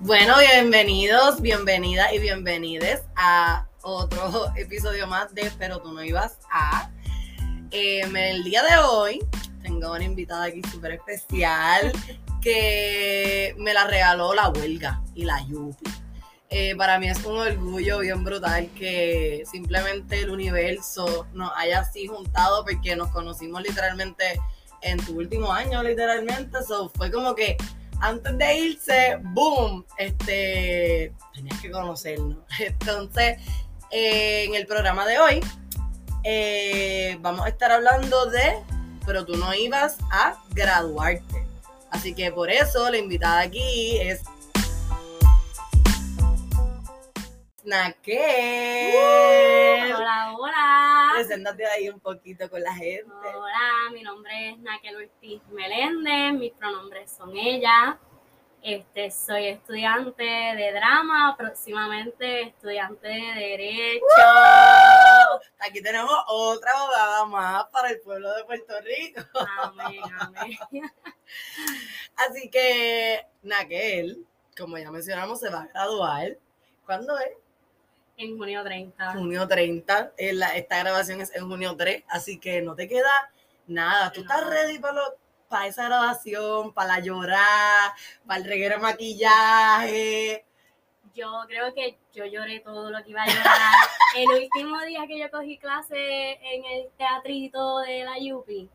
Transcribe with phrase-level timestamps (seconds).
[0.00, 6.88] Bueno, bienvenidos, bienvenidas y bienvenides a otro episodio más de Pero tú no ibas a.
[7.72, 9.18] Em, el día de hoy
[9.60, 11.90] tengo una invitada aquí súper especial
[12.40, 15.90] que me la regaló la huelga y la Yupi.
[16.48, 22.06] Eh, para mí es un orgullo bien brutal que simplemente el universo nos haya así
[22.06, 24.40] juntado porque nos conocimos literalmente
[24.80, 26.62] en tu último año, literalmente.
[26.62, 27.56] So, fue como que
[28.00, 32.38] antes de irse, boom, este, tenías que conocernos.
[32.58, 33.38] Entonces,
[33.90, 35.40] eh, en el programa de hoy,
[36.24, 38.54] eh, vamos a estar hablando de,
[39.06, 41.46] pero tú no ibas a graduarte.
[41.90, 44.20] Así que por eso la invitada aquí es
[47.68, 48.94] Naquel.
[49.94, 51.10] Hola, hola.
[51.16, 53.12] Preséntate ahí un poquito con la gente.
[53.12, 57.98] Hola, mi nombre es Naquel Ortiz Meléndez, mis pronombres son ella.
[58.62, 64.06] Este, soy estudiante de drama, próximamente estudiante de derecho.
[65.58, 69.20] Aquí tenemos otra abogada más para el pueblo de Puerto Rico.
[69.62, 70.56] Amén, amén.
[72.16, 74.24] Así que Naquel,
[74.56, 76.38] como ya mencionamos, se va a graduar.
[76.86, 77.47] ¿Cuándo es?
[78.18, 79.12] En junio 30.
[79.12, 80.12] Junio 30.
[80.18, 83.30] Eh, la- Esta grabación es en junio 3, así que no te queda
[83.66, 84.10] nada.
[84.12, 85.14] ¿Tú estás ready para, lo-
[85.48, 87.92] para esa grabación, para la llorar,
[88.26, 90.44] para el reguero de maquillaje?
[91.14, 93.72] Yo creo que yo lloré todo lo que iba a llorar.
[94.16, 98.68] El último día que yo cogí clase en el teatrito de la Yupi,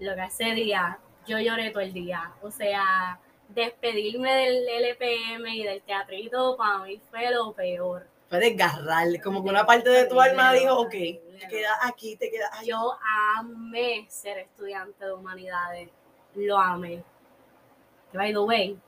[0.00, 2.32] lo que ese día, yo lloré todo el día.
[2.42, 8.08] O sea, despedirme del LPM y del teatrito para mí fue lo peor.
[8.28, 12.30] Fue desgarrar, como que una parte de tu alma dijo, ok, te quedas aquí, te
[12.30, 12.66] quedas allá.
[12.66, 12.98] Yo
[13.36, 15.88] amé ser estudiante de humanidades.
[16.34, 17.02] Lo amé.
[18.12, 18.78] By the way,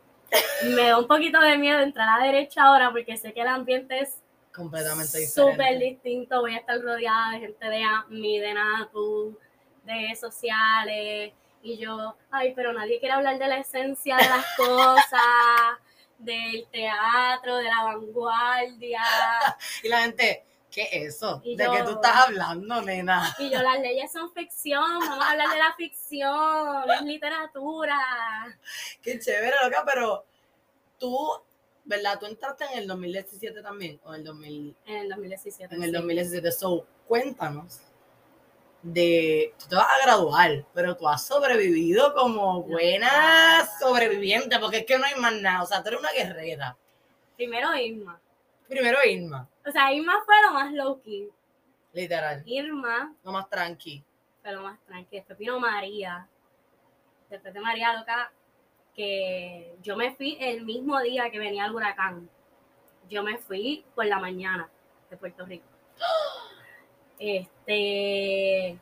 [0.64, 4.00] me da un poquito de miedo entrar a derecho ahora porque sé que el ambiente
[4.00, 4.20] es
[4.52, 6.40] Completamente súper distinto.
[6.40, 9.38] Voy a estar rodeada de gente de AMI, de NATU,
[9.84, 11.32] de sociales.
[11.62, 15.78] Y yo, ay, pero nadie quiere hablar de la esencia de las cosas,
[16.20, 19.02] del teatro, de la vanguardia.
[19.82, 21.40] Y la gente, ¿qué es eso?
[21.44, 23.34] Y ¿De yo- qué tú estás hablando, nena?
[23.38, 27.98] Y yo, las leyes son ficción, vamos a hablar de la ficción, es literatura.
[29.02, 30.24] Qué chévere, loca, pero
[30.98, 31.30] tú,
[31.84, 32.18] ¿verdad?
[32.18, 35.74] Tú entraste en el 2017 también, o en el 2000, En el 2017.
[35.74, 35.96] en el sí.
[35.96, 36.52] 2017.
[36.52, 37.80] So, cuéntanos
[38.82, 44.86] de, tú te vas a graduar, pero tú has sobrevivido como buena sobreviviente, porque es
[44.86, 46.76] que no hay más nada, o sea, tú eres una guerrera.
[47.36, 48.20] Primero Irma.
[48.68, 51.28] Primero Irma, O sea, Irma fue lo más low key.
[51.92, 54.02] literal, Irma no más tranqui.
[54.42, 55.20] fue lo más tranquilo.
[55.20, 56.26] Después vino María.
[57.28, 58.32] Después de María Loca,
[58.94, 62.28] que yo me fui el mismo día que venía el huracán.
[63.08, 64.68] Yo me fui por la mañana
[65.10, 65.66] de Puerto Rico.
[67.20, 68.78] Este.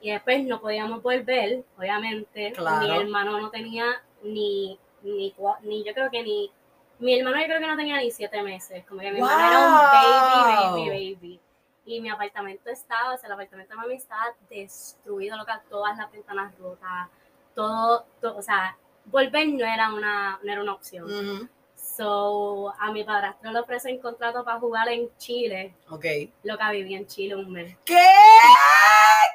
[0.00, 2.52] Y después no podíamos volver, obviamente.
[2.52, 2.86] Claro.
[2.86, 6.50] Mi hermano no tenía ni, ni, ni, yo creo que ni,
[6.98, 8.84] mi hermano yo creo que no tenía ni siete meses.
[8.86, 11.40] Como que mi hermano era un baby, baby, baby.
[11.84, 16.10] Y mi apartamento estaba, o sea, el apartamento de mami estaba destruido, loca, todas las
[16.10, 17.08] ventanas rotas,
[17.54, 21.48] todo, todo, o sea, volver no era una, no era una opción.
[21.96, 26.04] So, a mi padrastro le ofrecen contrato para jugar en Chile, Ok.
[26.42, 27.76] lo que viví en Chile un mes.
[27.86, 28.04] ¿Qué?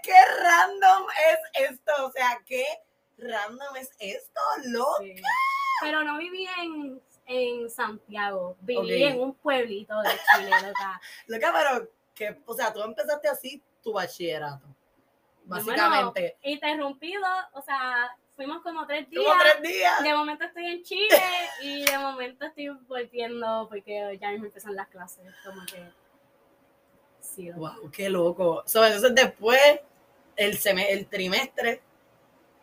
[0.04, 0.14] ¿Qué
[0.44, 1.92] random es esto?
[2.06, 2.64] O sea, ¿qué
[3.18, 4.98] random es esto, loco?
[5.00, 5.16] Sí.
[5.82, 11.02] Pero no viví en, en Santiago, viví en un pueblito de Chile, loca.
[11.28, 14.66] Loca, pero que, o sea, tú empezaste así tu bachillerato.
[15.46, 16.38] Bueno, Básicamente.
[16.44, 19.24] interrumpido, o sea, fuimos como tres días.
[19.24, 20.03] Como tres días.
[20.03, 21.22] De momento estoy en Chile
[21.62, 25.24] y de momento estoy volviendo porque ya me empiezan las clases.
[25.46, 25.84] Como que.
[27.19, 27.51] Sí.
[27.51, 28.63] Wow, qué loco.
[28.66, 29.62] So, entonces después,
[30.35, 30.57] el,
[30.90, 31.81] el trimestre,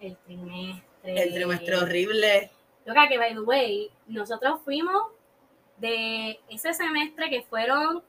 [0.00, 1.22] el trimestre.
[1.22, 2.50] el trimestre horrible.
[2.84, 5.12] Loca, que by the way, nosotros fuimos
[5.76, 8.02] de ese semestre que fueron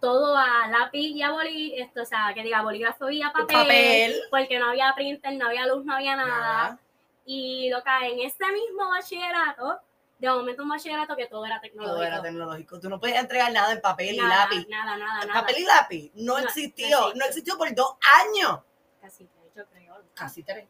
[0.00, 3.46] todo a lápiz y a boli, esto, o sea, que diga bolígrafo y a papel,
[3.46, 4.16] Papel.
[4.30, 6.28] porque no había printer, no había luz, no había nada.
[6.28, 6.80] Nada.
[7.24, 9.80] Y loca, en ese mismo bachillerato,
[10.18, 11.94] de momento un bachillerato que todo era tecnológico.
[11.96, 12.80] Todo era tecnológico.
[12.80, 14.66] Tú no podías entregar nada en papel y lápiz.
[14.68, 15.40] Nada, nada, nada.
[15.40, 17.12] Papel y lápiz no, No, existió.
[17.14, 18.60] no existió por dos años.
[19.00, 19.96] Casi tres, yo creo.
[20.14, 20.68] Casi tres.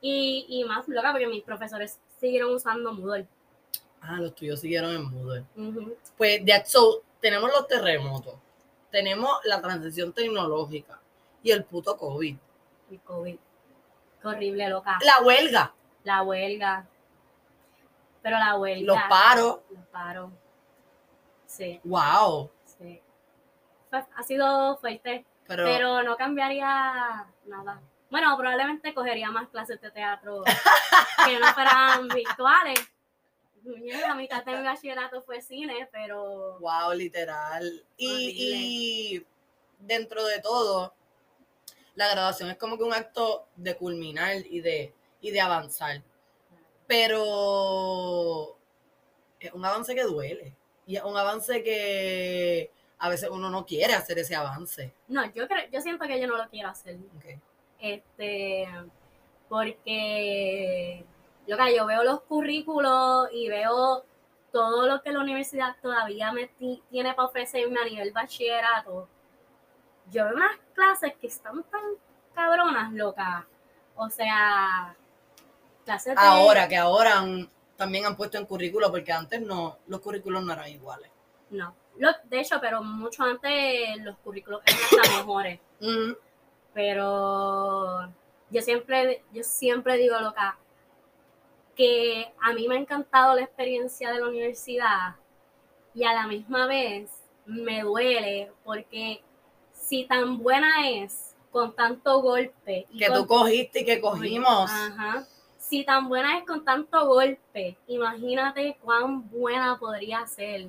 [0.00, 3.26] Y, y más loca porque mis profesores siguieron usando Moodle.
[4.00, 5.44] Ah, los tuyos siguieron en Moodle.
[6.16, 8.34] Pues, de so, tenemos los terremotos.
[8.90, 11.00] Tenemos la transición tecnológica.
[11.42, 12.36] Y el puto COVID.
[12.90, 13.36] El COVID.
[14.20, 14.98] Qué horrible, loca.
[15.04, 15.72] La huelga.
[16.04, 16.86] La huelga.
[18.22, 18.86] Pero la huelga.
[18.94, 19.58] Los paros.
[19.70, 20.30] Los paros.
[21.46, 22.50] Sí, Wow.
[22.64, 23.00] sí.
[23.88, 27.80] Fue- ha sido fuerte, Pero, pero no cambiaría nada.
[28.10, 30.42] Bueno, probablemente cogería más clases de teatro
[31.26, 32.80] que no fueran virtuales.
[33.64, 37.84] La mitad de mi bachillerato fue cine, pero wow, literal.
[37.96, 39.26] Y, y
[39.80, 40.94] dentro de todo,
[42.00, 46.02] la graduación es como que un acto de culminar y de, y de avanzar.
[46.86, 48.56] Pero
[49.38, 50.54] es un avance que duele.
[50.86, 54.92] Y es un avance que a veces uno no quiere hacer ese avance.
[55.08, 56.96] no, yo creo, yo siento que yo no lo quiero hacer.
[57.78, 58.66] Este,
[59.48, 61.04] porque
[61.46, 64.04] loca, yo veo los currículos y veo
[64.52, 69.08] todo lo que la universidad todavía me ti- tiene para ofrecerme a nivel bachillerato.
[70.10, 71.82] Yo veo unas clases que están tan
[72.34, 73.46] cabronas, loca.
[73.96, 74.94] O sea,
[75.84, 76.20] clases de...
[76.22, 80.52] Ahora, que ahora han- también han puesto en currículo, porque antes no, los currículos no
[80.52, 81.10] eran iguales.
[81.50, 81.74] No,
[82.24, 85.60] de hecho, pero mucho antes los currículos eran hasta mejores.
[85.80, 86.12] Mm,
[86.72, 88.08] pero
[88.50, 90.56] yo siempre, yo siempre digo, loca,
[91.76, 95.16] que a mí me ha encantado la experiencia de la universidad
[95.94, 97.10] y a la misma vez
[97.46, 99.22] me duele porque
[99.90, 104.70] si tan buena es con tanto golpe y que tú cogiste y que cogimos.
[104.70, 105.26] Ajá.
[105.58, 110.68] Si tan buena es con tanto golpe, imagínate cuán buena podría ser.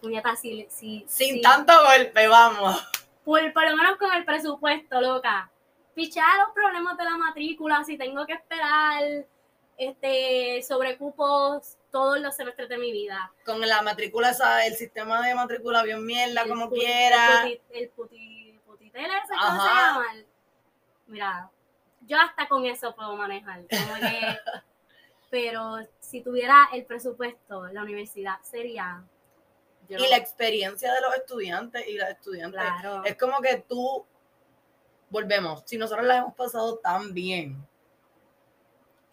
[0.00, 2.82] Puñeta, si, si, Sin si- tanto golpe, vamos.
[3.24, 5.48] por, por lo menos con el presupuesto, loca.
[5.94, 9.02] Pichar los problemas de la matrícula, si tengo que esperar
[9.76, 13.32] este sobrecupos todos los semestres de mi vida.
[13.44, 17.46] Con la matrícula, esa, el sistema de matrícula bien mierda, El como puti- quiera.
[17.46, 17.58] El,
[17.90, 20.06] puti, el puti, ese, ¿cómo se llama?
[21.06, 21.50] Mira,
[22.02, 23.64] yo hasta con eso puedo manejar.
[23.68, 24.38] como que-
[25.30, 29.04] pero si tuviera el presupuesto, la universidad sería...
[29.88, 32.60] yo Y la experiencia de los estudiantes y las estudiantes.
[32.60, 33.04] Claro.
[33.04, 34.04] Es como que tú,
[35.08, 37.64] volvemos, si nosotros la hemos pasado tan bien.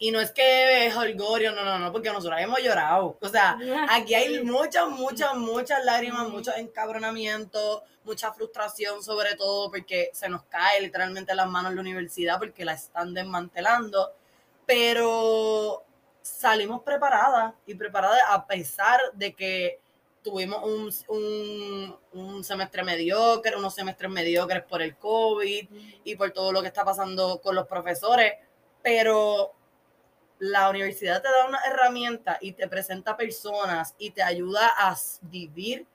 [0.00, 3.18] Y no es que es orgullo, no, no, no, porque nosotros hemos llorado.
[3.20, 3.58] O sea,
[3.90, 10.44] Aquí hay muchas, muchas, muchas lágrimas, muchos encabronamientos, mucha frustración sobre todo porque se nos
[10.44, 14.12] cae literalmente las manos la universidad porque la están desmantelando,
[14.64, 15.84] pero
[16.22, 19.80] salimos preparadas y preparadas a pesar de que
[20.22, 25.68] tuvimos un, un, un semestre mediocre, unos semestres mediocres por el COVID
[26.04, 28.34] y por todo lo que está pasando con los profesores,
[28.82, 29.54] pero
[30.38, 35.86] la universidad te da una herramienta y te presenta personas y te ayuda a vivir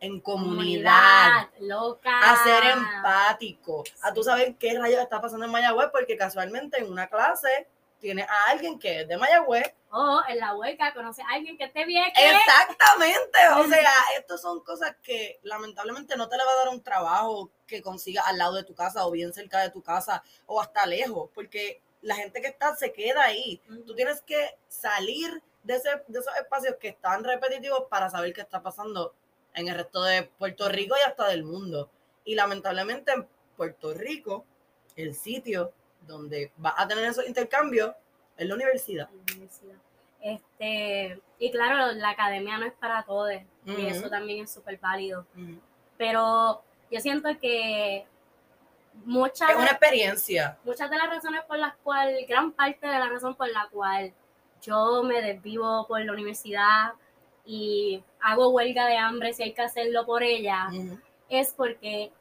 [0.00, 2.32] en comunidad, loca.
[2.32, 6.90] a ser empático, a tú saber qué rayos está pasando en Mayagüez, porque casualmente en
[6.90, 7.68] una clase
[7.98, 9.74] tienes a alguien que es de Mayagüez.
[9.90, 12.04] O en la hueca conoce a alguien que esté bien.
[12.16, 16.82] Exactamente, o sea, estas son cosas que lamentablemente no te le va a dar un
[16.82, 20.60] trabajo que consigas al lado de tu casa o bien cerca de tu casa o
[20.60, 23.60] hasta lejos, porque la gente que está se queda ahí.
[23.86, 28.40] Tú tienes que salir de, ese, de esos espacios que están repetitivos para saber qué
[28.40, 29.14] está pasando
[29.54, 31.90] en el resto de Puerto Rico y hasta del mundo.
[32.24, 33.26] Y lamentablemente en
[33.56, 34.44] Puerto Rico,
[34.96, 35.72] el sitio
[36.06, 37.94] donde vas a tener esos intercambios
[38.36, 39.08] es la universidad.
[39.10, 39.76] en la universidad.
[40.20, 43.32] Este, y claro, la academia no es para todos,
[43.64, 45.26] y eso también es súper válido.
[45.96, 48.06] Pero yo siento que
[49.04, 50.58] muchas, Es una experiencia.
[50.64, 54.12] muchas de las razones por las cuales, gran parte de la razón por la cual
[54.62, 56.92] yo me desvivo por la universidad
[57.44, 60.68] y hago huelga de hambre si hay que hacerlo por ella,
[61.28, 62.12] es porque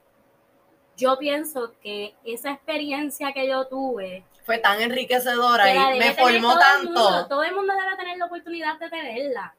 [0.96, 6.62] yo pienso que esa experiencia que yo tuve Fue tan enriquecedora y me formó todo
[6.78, 7.06] el mundo.
[7.10, 7.28] tanto.
[7.28, 9.54] todo el mundo debe tener la oportunidad de tenerla.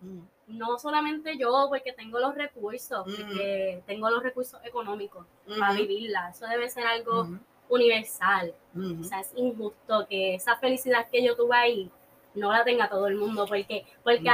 [0.51, 5.27] No solamente yo, porque tengo los recursos, porque tengo los recursos económicos
[5.59, 6.31] para vivirla.
[6.31, 7.29] Eso debe ser algo
[7.69, 8.55] universal.
[9.01, 11.91] O sea, es injusto que esa felicidad que yo tuve ahí
[12.35, 14.29] no la tenga todo el mundo, porque, porque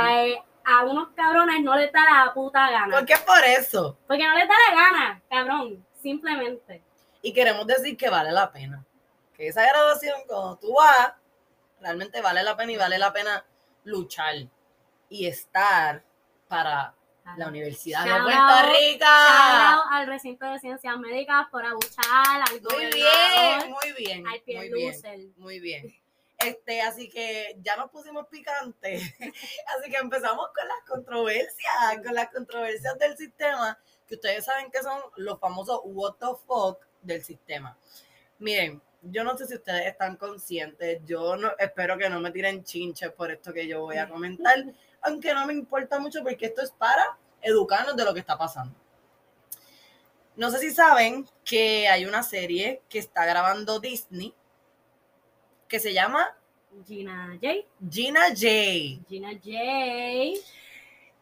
[0.64, 2.96] a unos cabrones no les da la puta gana.
[2.96, 3.96] ¿Por qué por eso?
[4.06, 6.82] Porque no les da la gana, cabrón, simplemente.
[7.23, 8.85] Y queremos decir que vale la pena.
[9.35, 11.12] Que esa graduación, cuando tú vas,
[11.80, 13.44] realmente vale la pena y vale la pena
[13.85, 14.35] luchar
[15.08, 16.02] y estar
[16.49, 16.95] para
[17.37, 19.05] la Universidad de Shout Puerto out, Rico.
[19.05, 24.26] Shout out al recinto de ciencias médicas por abuchar al Muy bien, muy bien.
[24.26, 26.07] al pie Muy bien, muy bien.
[26.38, 29.03] Este, así que ya nos pusimos picantes.
[29.79, 34.83] Así que empezamos con las controversias, con las controversias del sistema, que ustedes saben que
[34.83, 37.76] son los famosos what the fuck del sistema.
[38.38, 42.65] Miren, yo no sé si ustedes están conscientes, yo no, espero que no me tiren
[42.65, 44.62] chinches por esto que yo voy a comentar,
[45.03, 48.75] aunque no me importa mucho porque esto es para educarnos de lo que está pasando.
[50.37, 54.35] No sé si saben que hay una serie que está grabando Disney
[55.69, 56.37] que se llama
[56.87, 57.67] Gina J.
[57.91, 59.03] Gina J.
[59.09, 60.41] Gina J.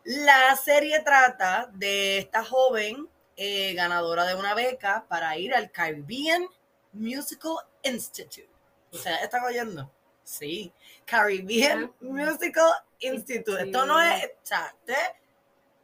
[0.04, 6.46] La serie trata de esta joven eh, ganadora de una beca para ir al Caribbean
[6.92, 8.48] Musical Institute.
[8.92, 9.90] O sea, ¿están oyendo?
[10.24, 10.72] Sí.
[11.04, 11.96] Caribbean Ah.
[12.00, 12.70] Musical
[13.04, 13.62] Institute.
[13.62, 14.94] Esto no es, este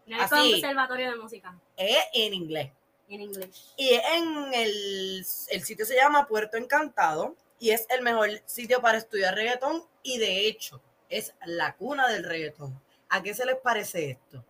[0.07, 0.53] No es Así.
[0.53, 1.59] conservatorio de música.
[1.77, 2.73] es en inglés.
[3.09, 3.75] En inglés.
[3.77, 8.99] Y en el, el sitio se llama Puerto Encantado y es el mejor sitio para
[8.99, 12.81] estudiar reggaetón y de hecho es la cuna del reggaetón.
[13.09, 14.45] ¿A qué se les parece esto?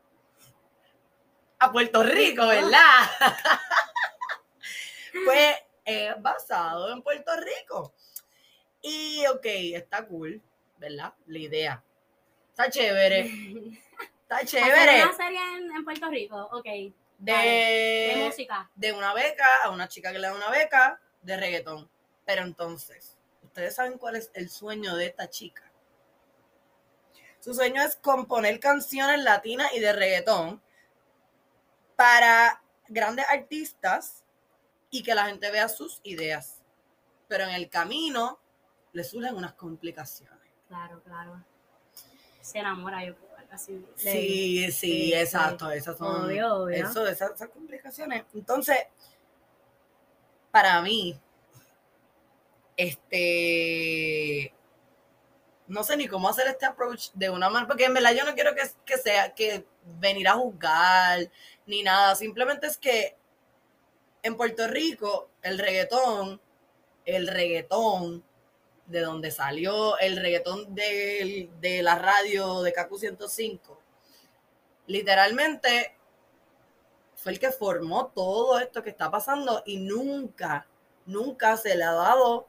[1.58, 3.10] A Puerto Rico, ¿verdad?
[5.24, 7.92] pues es basado en Puerto Rico.
[8.82, 10.40] Y ok, está cool,
[10.78, 11.12] ¿verdad?
[11.26, 11.84] La idea.
[12.50, 13.20] Está chévere,
[14.22, 15.04] está chévere.
[15.04, 16.64] una serie en, en Puerto Rico, ok.
[16.64, 18.70] De De, música.
[18.74, 21.90] de una beca a una chica que le da una beca de reggaetón.
[22.24, 25.70] Pero entonces, ¿ustedes saben cuál es el sueño de esta chica?
[27.40, 30.62] Su sueño es componer canciones latinas y de reggaetón
[31.96, 34.24] para grandes artistas
[34.90, 36.62] y que la gente vea sus ideas.
[37.28, 38.38] Pero en el camino
[38.92, 40.38] le surgen unas complicaciones.
[40.68, 41.44] Claro, claro.
[42.50, 43.84] Se enamora, yo creo, así.
[43.96, 44.10] Sí,
[44.66, 45.70] sí, sí, exacto.
[45.70, 46.86] Esas son Obvio, obvio.
[46.86, 48.24] eso, esas, esas complicaciones.
[48.34, 48.78] Entonces,
[50.50, 51.18] para mí,
[52.76, 54.54] este,
[55.66, 58.34] no sé ni cómo hacer este approach de una manera, porque en verdad yo no
[58.34, 59.66] quiero que, que sea, que
[60.00, 61.30] venir a juzgar,
[61.66, 63.16] ni nada, simplemente es que
[64.22, 66.40] en Puerto Rico el reggaetón,
[67.04, 68.24] el reggaetón
[68.90, 73.80] de donde salió el reggaetón del- de la radio de Kaku 105,
[74.86, 75.96] literalmente
[77.14, 80.66] fue el que formó todo esto que está pasando y nunca,
[81.06, 82.48] nunca se le ha dado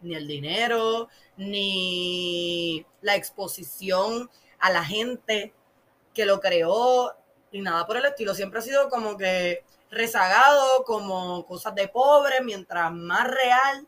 [0.00, 5.52] ni el dinero, ni la exposición a la gente
[6.14, 7.14] que lo creó,
[7.52, 8.34] ni nada por el estilo.
[8.34, 13.86] Siempre ha sido como que rezagado, como cosas de pobre, mientras más real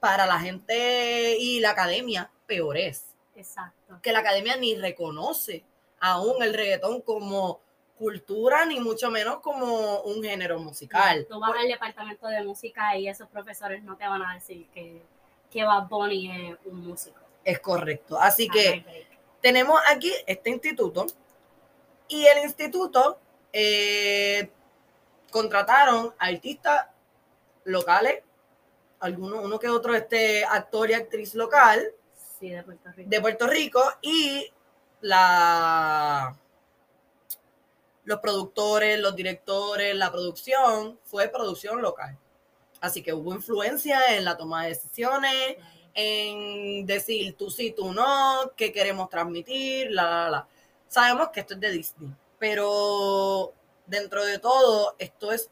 [0.00, 4.00] para la gente y la academia, peor es Exacto.
[4.02, 5.62] que la academia ni reconoce
[6.00, 7.60] aún el reggaetón como
[7.98, 11.26] cultura, ni mucho menos como un género musical.
[11.28, 15.02] Tú vas al departamento de música y esos profesores no te van a decir que,
[15.50, 17.20] que Bad Bunny es un músico.
[17.44, 18.18] Es correcto.
[18.18, 19.06] Así que
[19.42, 21.06] tenemos aquí este instituto
[22.08, 23.18] y el instituto
[23.52, 24.50] eh,
[25.30, 26.86] contrataron artistas
[27.64, 28.22] locales,
[29.00, 31.92] algunos, uno que otro este actor y actriz local,
[32.38, 33.10] Sí, de Puerto Rico.
[33.10, 34.50] de Puerto Rico y
[35.02, 36.34] la
[38.04, 42.18] los productores, los directores, la producción fue producción local.
[42.80, 45.56] Así que hubo influencia en la toma de decisiones,
[45.94, 50.48] en decir tú sí, tú no, qué queremos transmitir, la, la, la.
[50.88, 53.52] Sabemos que esto es de Disney, pero
[53.86, 55.50] dentro de todo, esto es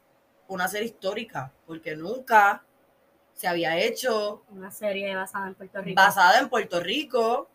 [0.49, 2.65] una serie histórica, porque nunca
[3.39, 5.95] se había hecho Una serie basada en Puerto Rico.
[6.03, 7.49] basada en Puerto Rico,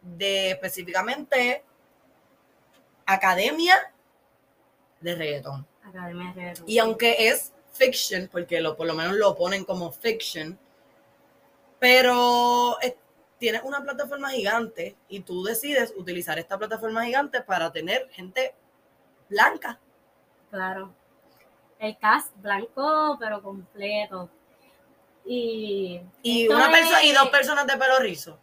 [0.00, 1.64] de específicamente
[3.06, 3.74] Academia
[5.00, 5.66] de Reggaetón.
[5.84, 6.64] Academia de Reggaetón.
[6.68, 10.56] Y aunque es fiction, porque lo, por lo menos lo ponen como fiction,
[11.80, 12.94] pero es-
[13.38, 18.54] tienes una plataforma gigante y tú decides utilizar esta plataforma gigante para tener gente
[19.28, 19.80] blanca.
[20.50, 20.94] Claro.
[21.80, 24.30] El cast blanco, pero completo.
[25.24, 26.00] Y.
[26.22, 28.38] Y, una es- persona y dos personas de pelo rizo.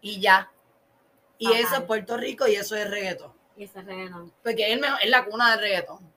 [0.00, 0.50] Y ya.
[1.38, 1.58] Y Ajá.
[1.58, 3.32] eso es Puerto Rico y eso es reggaetón.
[3.56, 4.32] Y ese reggaetón.
[4.42, 6.12] Porque es, mejor- es la cuna del reggaetón.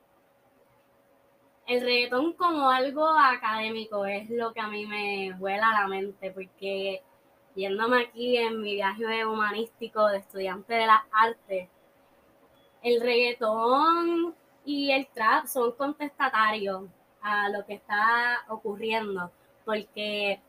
[1.65, 6.31] El reggaetón como algo académico es lo que a mí me vuela a la mente,
[6.31, 7.01] porque
[7.55, 11.69] yéndome aquí en mi viaje humanístico de estudiante de las artes,
[12.81, 16.83] el reggaetón y el trap son contestatarios
[17.24, 19.32] a lo que está ocurriendo,
[19.65, 20.39] porque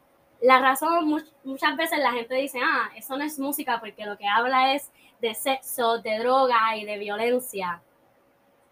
[0.41, 4.19] la razón much- muchas veces la gente dice, ah, eso no es música porque lo
[4.19, 4.91] que habla es
[5.21, 7.81] de sexo, de droga y de violencia.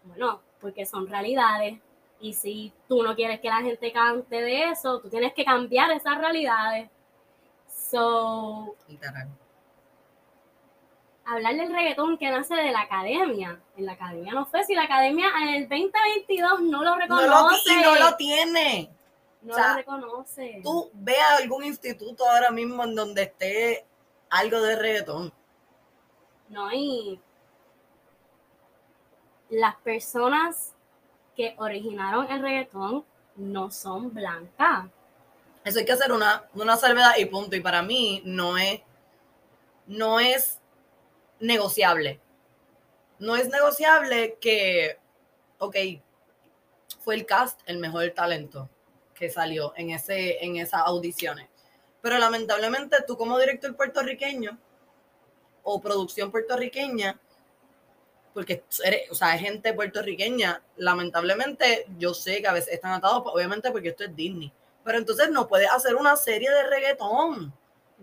[0.03, 1.79] Bueno, porque son realidades.
[2.19, 5.91] Y si tú no quieres que la gente cante de eso, tú tienes que cambiar
[5.91, 6.89] esas realidades.
[7.67, 8.75] So.
[11.25, 13.59] Hablar del reggaetón que nace de la academia.
[13.77, 14.63] En la academia no fue.
[14.65, 17.27] Si la academia en el 2022 no lo No reconoce.
[17.27, 18.89] lo, ti- y no lo tiene.
[19.41, 20.59] no O sea, lo reconoce.
[20.63, 23.85] Tú ve a algún instituto ahora mismo en donde esté
[24.29, 25.33] algo de reggaetón.
[26.49, 27.19] No, y
[29.49, 30.73] las personas
[31.35, 34.85] que originaron el reggaetón no son blancas.
[35.63, 37.55] Eso hay que hacer una, una salvedad y punto.
[37.55, 38.81] Y para mí no es,
[39.87, 40.59] no es
[41.43, 42.19] negociable.
[43.19, 44.97] No es negociable que,
[45.59, 45.75] ok,
[46.99, 48.69] fue el cast el mejor talento
[49.13, 51.49] que salió en, ese, en esas audiciones.
[52.01, 54.57] Pero lamentablemente tú como director puertorriqueño
[55.63, 57.19] o producción puertorriqueña,
[58.33, 63.21] porque eres, o sea, es gente puertorriqueña, lamentablemente yo sé que a veces están atados,
[63.23, 64.51] pues, obviamente porque esto es Disney.
[64.83, 67.53] Pero entonces no puedes hacer una serie de reggaetón,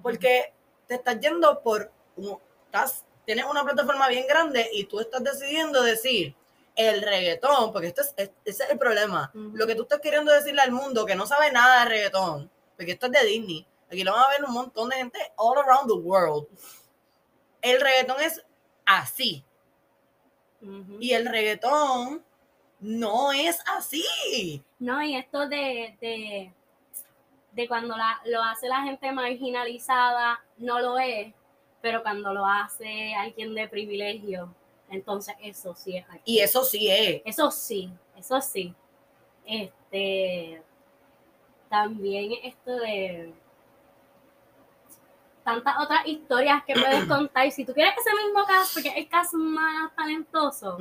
[0.03, 0.55] porque
[0.87, 1.91] te estás yendo por,
[2.67, 6.35] estás, tienes una plataforma bien grande y tú estás decidiendo decir
[6.75, 9.31] el reggaetón, porque esto es, es- ese es el problema.
[9.55, 12.91] Lo que tú estás queriendo decirle al mundo que no sabe nada de reggaetón, porque
[12.93, 15.87] esto es de Disney, aquí lo van a ver un montón de gente all around
[15.87, 16.49] the world.
[17.63, 18.43] El reggaetón es
[18.85, 19.45] así,
[21.01, 22.25] y el reggaetón
[22.81, 24.05] no es así.
[24.81, 26.53] No, y esto de, de,
[27.53, 31.33] de cuando la- lo hace la gente marginalizada, no lo es,
[31.81, 34.55] pero cuando lo hace alguien de privilegio,
[34.91, 36.23] entonces eso sí es aquí.
[36.25, 37.23] Y eso sí es.
[37.25, 38.75] Eso sí, eso sí.
[39.47, 40.63] Este,
[41.69, 43.33] también esto de
[45.45, 47.51] tantas otras historias que puedes contar.
[47.51, 50.77] Si tú quieres ese mismo caso, porque es el caso más talentoso,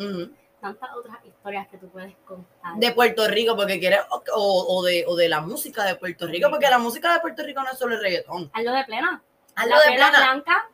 [0.60, 2.76] tantas otras historias que tú puedes contar.
[2.76, 6.50] De Puerto Rico, porque quieres, o, o de, o de la música de Puerto Rico,
[6.50, 8.50] porque la música de Puerto Rico no es solo el reggaetón.
[8.54, 9.24] Algo de plena.
[9.56, 10.26] Hazlo la de plena plena.
[10.26, 10.70] blanca,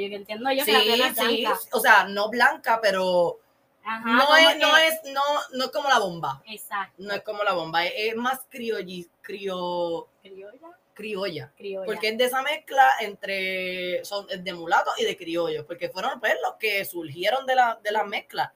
[0.00, 1.60] yo entiendo yo que la Sí, plena es sí, blanca.
[1.72, 3.40] o sea, no blanca, pero
[3.84, 5.22] Ajá, no, es, no, es, no,
[5.52, 6.42] no es como la bomba.
[6.46, 6.94] Exacto.
[6.98, 10.68] No es como la bomba, es, es más criolli, crio, Criolla.
[10.94, 11.52] criolla.
[11.56, 11.84] Criolla.
[11.86, 16.34] Porque es de esa mezcla entre, son de mulatos y de criollos, porque fueron pues,
[16.42, 18.54] los que surgieron de la, de la mezcla,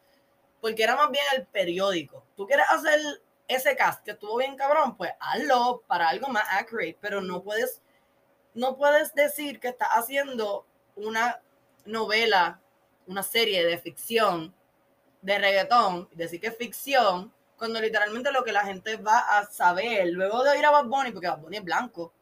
[0.61, 2.25] porque era más bien el periódico.
[2.37, 2.99] Tú quieres hacer
[3.49, 7.83] ese cast que estuvo bien cabrón, pues hazlo para algo más accurate, pero no puedes,
[8.55, 10.65] no puedes decir que estás haciendo
[10.99, 11.41] una
[11.85, 12.61] novela,
[13.07, 14.55] una serie de ficción
[15.23, 20.09] de reggaetón, decir que es ficción, cuando literalmente lo que la gente va a saber,
[20.11, 22.13] luego de ir a Bad Bunny, porque Bad Bunny es blanco.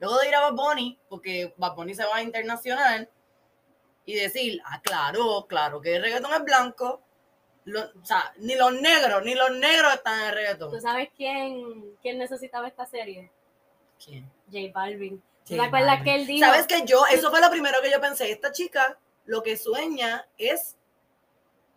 [0.00, 3.08] Luego de ir a Bad Bunny, porque Bad Bunny se va a internacional,
[4.06, 7.02] y decir, ah, claro, claro, que el reggaetón es blanco.
[7.66, 10.80] Lo- o sea, ni los negros, ni los negros están en el ¿Tú reggaetón.
[10.80, 13.30] sabes quién, quién necesitaba esta serie?
[14.02, 14.24] ¿Quién?
[14.50, 15.22] J Balvin.
[15.48, 16.04] ¿Tú J te acuerdas Balvin.
[16.04, 16.46] que él dijo?
[16.46, 20.26] ¿Sabes que yo, eso fue lo primero que yo pensé, esta chica lo que sueña
[20.38, 20.76] es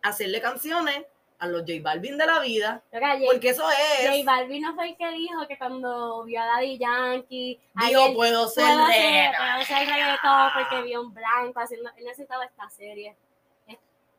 [0.02, 1.04] hacerle canciones
[1.38, 4.90] a los J Balvin de la vida, J, porque eso J es, Balvin no fue
[4.90, 9.88] el que dijo que cuando vio a Daddy Yankee, él puedo ser puedo puedo hacer
[9.88, 13.16] reggaetón porque vio un blanco haciendo, él necesitaba esta serie.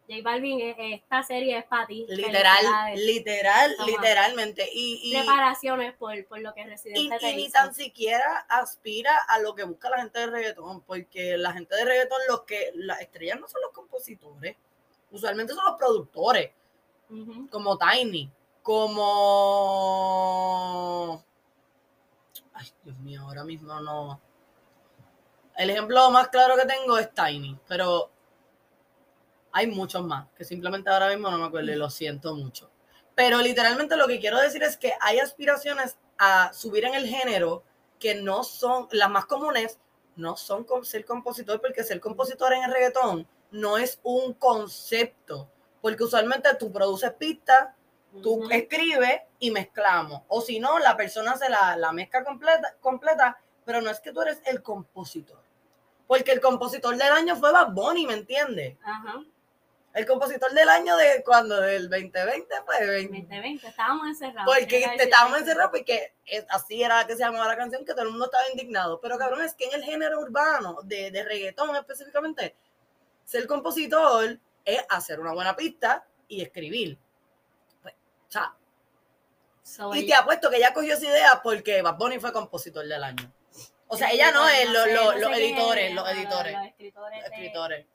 [0.07, 2.05] J Balvin, eh, esta serie es para ti.
[2.09, 3.89] Literal, literal, Toma.
[3.89, 4.69] literalmente.
[4.73, 9.15] Y, y, Preparaciones por, por lo que y, Residente te y ni tan siquiera aspira
[9.29, 12.71] a lo que busca la gente de reggaetón, porque la gente de reggaetón, los que
[12.75, 14.57] las estrellas no son los compositores,
[15.11, 16.51] usualmente son los productores,
[17.49, 18.29] como Tiny,
[18.61, 20.03] como...
[22.53, 24.19] Ay, Dios mío, ahora mismo no...
[25.55, 28.12] El ejemplo más claro que tengo es Tiny, pero
[29.53, 32.69] hay muchos más, que simplemente ahora mismo no me acuerdo y lo siento mucho.
[33.15, 37.63] Pero literalmente lo que quiero decir es que hay aspiraciones a subir en el género
[37.99, 39.79] que no son, las más comunes,
[40.15, 45.49] no son ser compositor, porque ser compositor en el reggaetón no es un concepto,
[45.81, 47.69] porque usualmente tú produces pistas,
[48.23, 53.37] tú escribes y mezclamos, o si no, la persona se la, la mezcla completa, completa,
[53.65, 55.43] pero no es que tú eres el compositor,
[56.07, 58.77] porque el compositor del año fue Bad Bunny, ¿me entiendes?
[59.93, 64.51] El compositor del año de cuando, del 2020, pues, 2020, estábamos encerrados.
[64.51, 67.93] porque Quería te estábamos encerrados porque es- así era que se llamaba la canción, que
[67.93, 68.99] todo el mundo estaba indignado.
[69.01, 72.55] Pero cabrón, es que en el género urbano, de, de reggaetón específicamente,
[73.23, 76.97] ser compositor es hacer una buena pista y escribir.
[77.83, 77.93] Pues,
[78.27, 78.55] o sea,
[79.65, 83.01] So, y te apuesto que ella cogió esa idea porque Bad Bunny fue compositor del
[83.03, 83.31] año.
[83.87, 86.93] O sea, ella no es los, los- editores, es, los editores, Los escritores.
[86.93, 87.85] los de- escritores.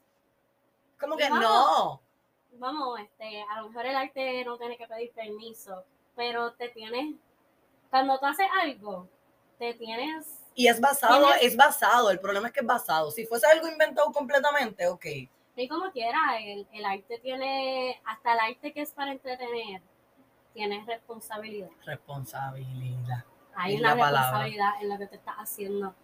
[1.01, 1.43] ¿Cómo Y que vamos.
[1.43, 2.01] no?
[2.59, 5.85] vamos, este, a lo mejor el arte no tiene que pedir permiso,
[6.17, 7.15] pero te tienes,
[7.91, 9.09] cuando tú haces algo,
[9.59, 12.11] te tienes, Y es basado, Tienes- es basado.
[12.11, 13.11] El problema es que es basado.
[13.13, 15.05] Si fuese algo inventado completamente, ok.
[15.57, 19.81] y como quiera, el, el arte tiene, hasta el arte que es para entretener,
[20.55, 21.69] tienes responsabilidad.
[21.85, 23.25] Responsabilidad.
[23.55, 24.21] Hay una palabra.
[24.21, 25.95] responsabilidad en lo que te estás haciendo.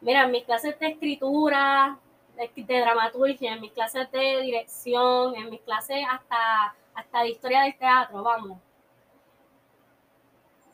[0.00, 1.98] Mira, en mis clases de escritura,
[2.36, 7.62] de, de dramaturgia, en mis clases de dirección, en mis clases hasta, hasta de historia
[7.62, 8.58] del teatro, vamos.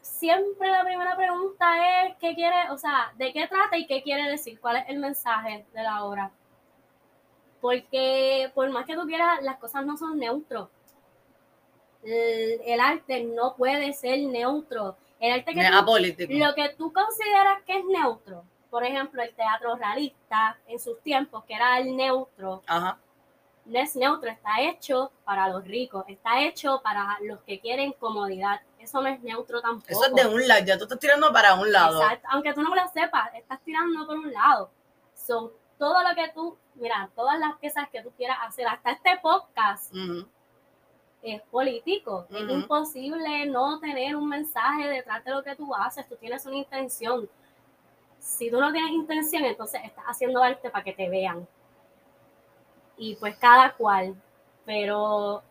[0.01, 4.29] Siempre la primera pregunta es qué quiere, o sea, de qué trata y qué quiere
[4.31, 6.31] decir, cuál es el mensaje de la obra.
[7.61, 10.69] Porque por más que tú quieras, las cosas no son neutros.
[12.03, 14.97] El, el arte no puede ser neutro.
[15.21, 19.77] El arte que tú lo que tú consideras que es neutro, por ejemplo, el teatro
[19.77, 22.97] realista en sus tiempos, que era el neutro, Ajá.
[23.67, 28.63] no es neutro, está hecho para los ricos, está hecho para los que quieren comodidad.
[28.79, 29.91] Eso no es neutro tampoco.
[29.91, 32.01] Eso es de un lado, ya tú estás tirando para un lado.
[32.01, 32.29] Exacto.
[32.31, 34.71] Aunque tú no lo sepas, estás tirando por un lado.
[35.15, 39.19] Son todo lo que tú, mira, todas las piezas que tú quieras hacer, hasta este
[39.21, 39.93] podcast
[41.21, 42.27] es político.
[42.31, 46.09] Es imposible no tener un mensaje detrás de lo que tú haces.
[46.09, 47.29] Tú tienes una intención.
[48.23, 51.47] Si tú no tienes intención, entonces estás haciendo arte para que te vean.
[52.97, 54.15] Y pues cada cual.
[54.65, 55.43] Pero,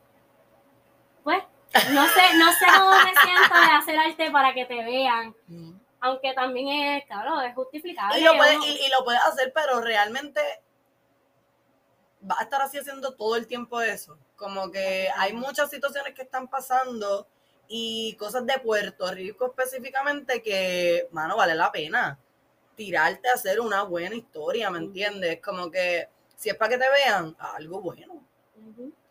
[1.21, 1.43] pues,
[1.91, 5.35] no sé, no sé cómo me siento de hacer arte para que te vean.
[5.49, 5.75] Ujú.
[5.99, 8.19] Aunque también es, claro, es justificable.
[8.19, 10.39] Y lo, puedes, uno- y, y lo puedes hacer, pero realmente
[12.29, 14.17] va a estar así haciendo todo el tiempo eso.
[14.37, 17.27] Como que hay muchas situaciones que están pasando
[17.67, 22.17] y cosas de Puerto Rico específicamente que, mano, vale la pena
[22.85, 24.87] tirarte a hacer una buena historia, ¿me Ujú.
[24.87, 25.39] entiendes?
[25.39, 28.25] Como que si es para que te vean, algo bueno.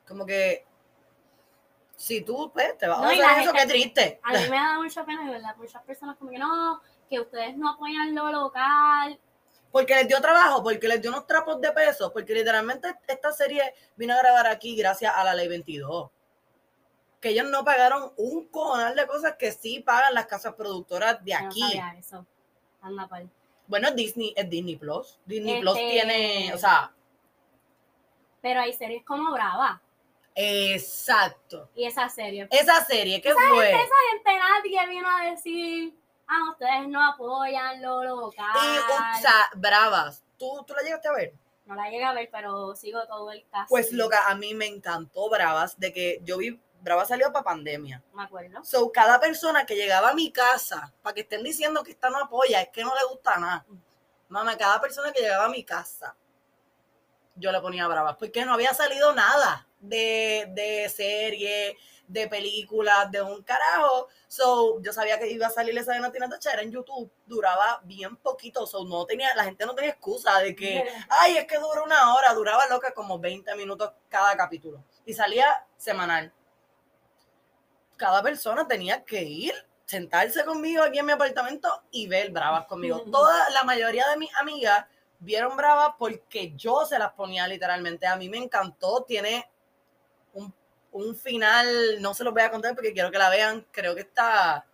[0.07, 0.67] Como que
[1.95, 4.21] si tú pues, te vas No, a hacer eso, qué triste.
[4.25, 5.55] A mí me da mucha pena, ¿verdad?
[5.57, 9.21] Muchas personas como que no, que ustedes no apoyan lo local.
[9.71, 13.73] Porque les dio trabajo, porque les dio unos trapos de peso, porque literalmente esta serie
[13.95, 16.11] vino a grabar aquí gracias a la ley 22.
[17.21, 21.35] Que ellos no pagaron un cojonal de cosas que sí pagan las casas productoras de
[21.39, 21.61] no aquí.
[21.61, 22.27] sabía eso.
[22.83, 23.31] Anda pal.
[23.71, 25.17] Bueno, Disney, es Disney Plus.
[25.25, 26.93] Disney Este- Plus tiene, o sea,
[28.43, 29.81] Pero hay series como Brava.
[30.35, 31.69] exacto.
[31.77, 32.49] Y esa serie.
[32.51, 33.69] Esa serie, ¿qué fue?
[33.71, 33.79] Esa
[34.11, 35.95] gente nadie vino a decir,
[36.27, 38.47] ah, ustedes no apoyan lo local.
[38.57, 40.25] Y, o sea, bravas.
[40.37, 41.33] ¿Tú, ¿Tú la llegaste a ver?
[41.67, 43.67] No la llegué a ver, pero sigo todo el caso.
[43.69, 48.03] Pues loca, a mí me encantó Bravas, de que yo vi, Bravas salió para pandemia.
[48.15, 48.65] Me acuerdo.
[48.65, 52.19] So, cada persona que llegaba a mi casa, para que estén diciendo que esta no
[52.19, 53.67] apoya, es que no le gusta nada.
[54.29, 56.17] Mamá, cada persona que llegaba a mi casa,
[57.35, 61.77] yo le ponía bravas, porque no había salido nada de, de serie,
[62.11, 64.09] de películas, de un carajo.
[64.27, 67.81] So, yo sabía que iba a salir esa de Natina Tacha, era en YouTube, duraba
[67.85, 71.59] bien poquito, so, no tenía, la gente no tenía excusa de que, ay, es que
[71.59, 74.85] dura una hora, duraba loca como 20 minutos cada capítulo.
[75.07, 76.33] Y salía semanal.
[78.01, 79.53] Cada persona tenía que ir,
[79.85, 83.03] sentarse conmigo aquí en mi apartamento y ver bravas conmigo.
[83.13, 84.87] Toda la mayoría de mis amigas
[85.19, 88.07] vieron bravas porque yo se las ponía literalmente.
[88.07, 89.47] A mí me encantó, tiene
[90.33, 90.51] un,
[90.93, 93.67] un final, no se los voy a contar porque quiero que la vean.
[93.71, 94.65] Creo que está,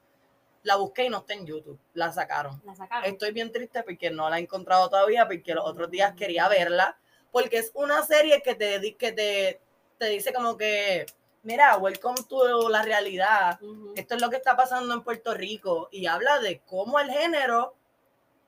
[0.62, 2.62] la busqué y no está en YouTube, la sacaron.
[2.64, 3.10] La sacaron.
[3.10, 6.96] Estoy bien triste porque no la he encontrado todavía, porque los otros días quería verla,
[7.32, 9.60] porque es una serie que te, que te,
[9.98, 11.06] te dice como que,
[11.46, 13.92] mira, welcome to la realidad, Ujú.
[13.94, 17.76] esto es lo que está pasando en Puerto Rico, y habla de cómo el género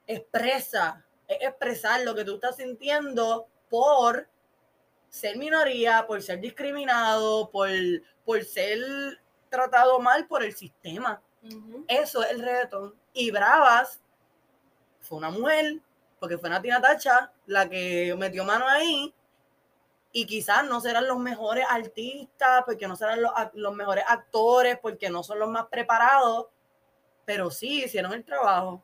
[0.06, 4.28] expresa, es expresar lo que tú estás sintiendo por
[5.08, 7.68] ser minoría, por ser discriminado, por,
[8.24, 8.80] por ser
[9.48, 11.22] tratado mal por el sistema.
[11.87, 12.94] Eso es el reggaetón.
[13.12, 14.00] Y Bravas
[15.00, 15.80] fue una mujer,
[16.18, 19.14] porque fue Natina Tacha la que metió mano ahí.
[20.12, 25.10] Y quizás no serán los mejores artistas, porque no serán los, los mejores actores, porque
[25.10, 26.46] no son los más preparados.
[27.24, 28.82] Pero sí hicieron el trabajo.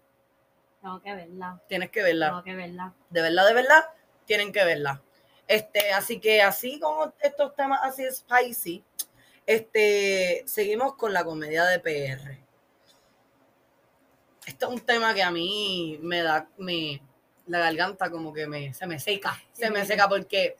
[0.82, 1.62] Tengo que verla.
[1.66, 2.28] Tienes que verla.
[2.28, 2.94] Tengo que verla.
[3.08, 3.84] De verdad, de verdad,
[4.26, 5.02] tienen que verla.
[5.46, 8.84] Este, así que así como estos temas así spicy,
[9.46, 12.38] este, seguimos con la comedia de PR.
[14.46, 17.00] Este es un tema que a mí me da, me,
[17.46, 20.56] la garganta como que me, se me seca, se me seca porque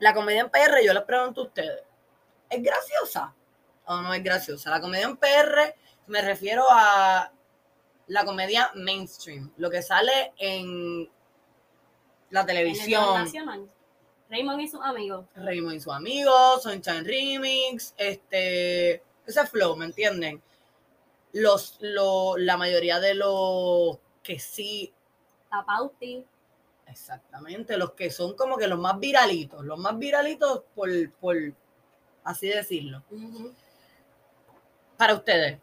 [0.00, 1.82] la comedia en PR, yo les pregunto a ustedes,
[2.48, 3.34] ¿es graciosa
[3.84, 4.70] o no es graciosa?
[4.70, 5.74] La comedia en PR
[6.06, 7.30] me refiero a
[8.08, 11.08] la comedia mainstream, lo que sale en
[12.30, 13.14] la En el televisión.
[13.14, 13.70] nacional.
[14.28, 15.26] Raymond y sus amigos.
[15.34, 20.42] Raymond y sus amigos, Sunshine Remix, este, ese flow, ¿me entienden?
[21.32, 24.92] Los, lo, la mayoría de los que sí,
[25.50, 26.24] Tapauti.
[26.90, 31.36] Exactamente, los que son como que los más viralitos, los más viralitos por, por
[32.24, 33.02] así decirlo.
[34.96, 35.58] Para ustedes,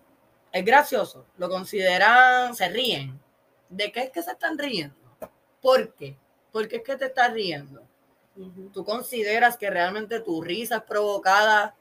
[0.51, 1.25] ¿es gracioso?
[1.37, 3.19] ¿Lo consideran, se ríen?
[3.69, 4.95] ¿De qué es que se están riendo?
[5.61, 6.17] ¿Por qué?
[6.51, 7.83] ¿Por qué es que te estás riendo?
[8.73, 11.75] ¿Tú consideras que realmente tu risa es provocada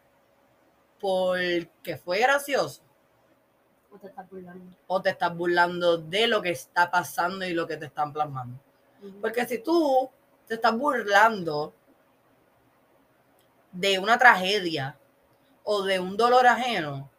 [1.00, 2.82] porque fue gracioso?
[3.90, 4.76] O te estás burlando.
[4.86, 8.58] ¿O te estás burlando de lo que está pasando y lo que te están plasmando?
[9.20, 10.10] Porque si tú
[10.46, 11.74] te estás burlando
[13.72, 14.98] de una tragedia
[15.64, 17.10] o de un dolor ajeno,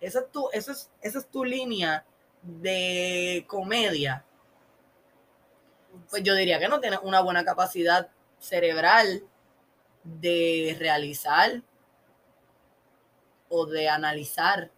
[0.00, 2.04] esa es tu, eso es, esa es tu línea
[2.42, 4.24] de comedia.
[6.10, 9.22] Pues yo diría que no tienes una buena capacidad cerebral
[10.02, 11.62] de realizar
[13.48, 14.70] o de analizar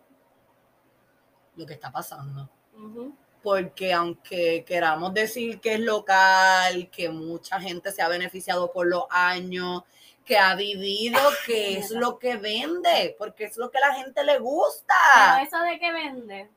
[1.57, 3.17] lo que está pasando Ujú.
[3.47, 9.05] Porque aunque queramos decir que es local, que mucha gente se ha beneficiado por los
[9.09, 9.85] años,
[10.25, 14.41] que ha vivido, que es lo que vende, porque es lo que la gente le
[14.41, 14.95] gusta.
[15.15, 16.51] Pero eso de que vende,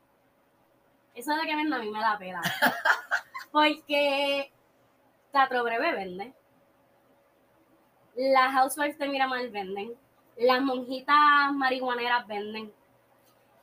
[1.14, 2.42] eso de que vende a mí me da pena.
[3.52, 4.52] Porque
[5.32, 6.34] Teatro Breve vende.
[8.16, 9.94] Las Housewives de Miramar venden.
[10.38, 12.74] Las monjitas marihuaneras venden.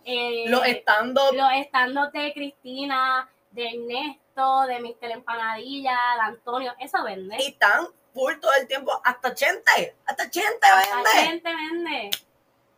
[0.09, 5.11] Eh, Los estando los estandos de Cristina, de Ernesto, de Mr.
[5.11, 7.37] Empanadilla, de Antonio, eso vende.
[7.41, 11.29] y están full todo el tiempo, hasta Chente, hasta Chente La vende.
[11.29, 12.11] gente vende.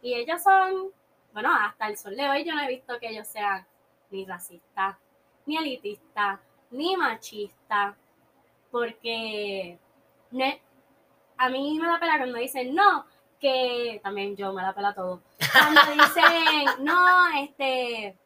[0.00, 0.90] Y ellos son,
[1.32, 3.66] bueno, hasta el sol de hoy yo no he visto que ellos sean
[4.10, 4.96] ni racistas,
[5.44, 7.94] ni elitistas, ni machistas,
[8.70, 9.78] porque
[10.30, 10.58] no es-
[11.36, 13.04] a mí me da pena cuando dicen no,
[13.40, 15.22] que también yo me da pena todo.
[15.52, 16.24] Cuando dicen
[16.84, 18.16] no, este,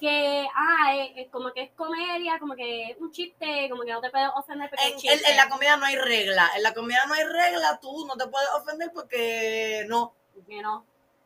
[0.00, 3.92] que, ah, es, es como que es comedia, como que es un chiste, como que
[3.92, 5.30] no te puedes ofender porque En, es en- chiste.
[5.30, 8.26] en la comida no hay regla, en la comida no hay regla, tú no te
[8.28, 10.14] puedes ofender porque no,
[10.48, 10.84] Que no.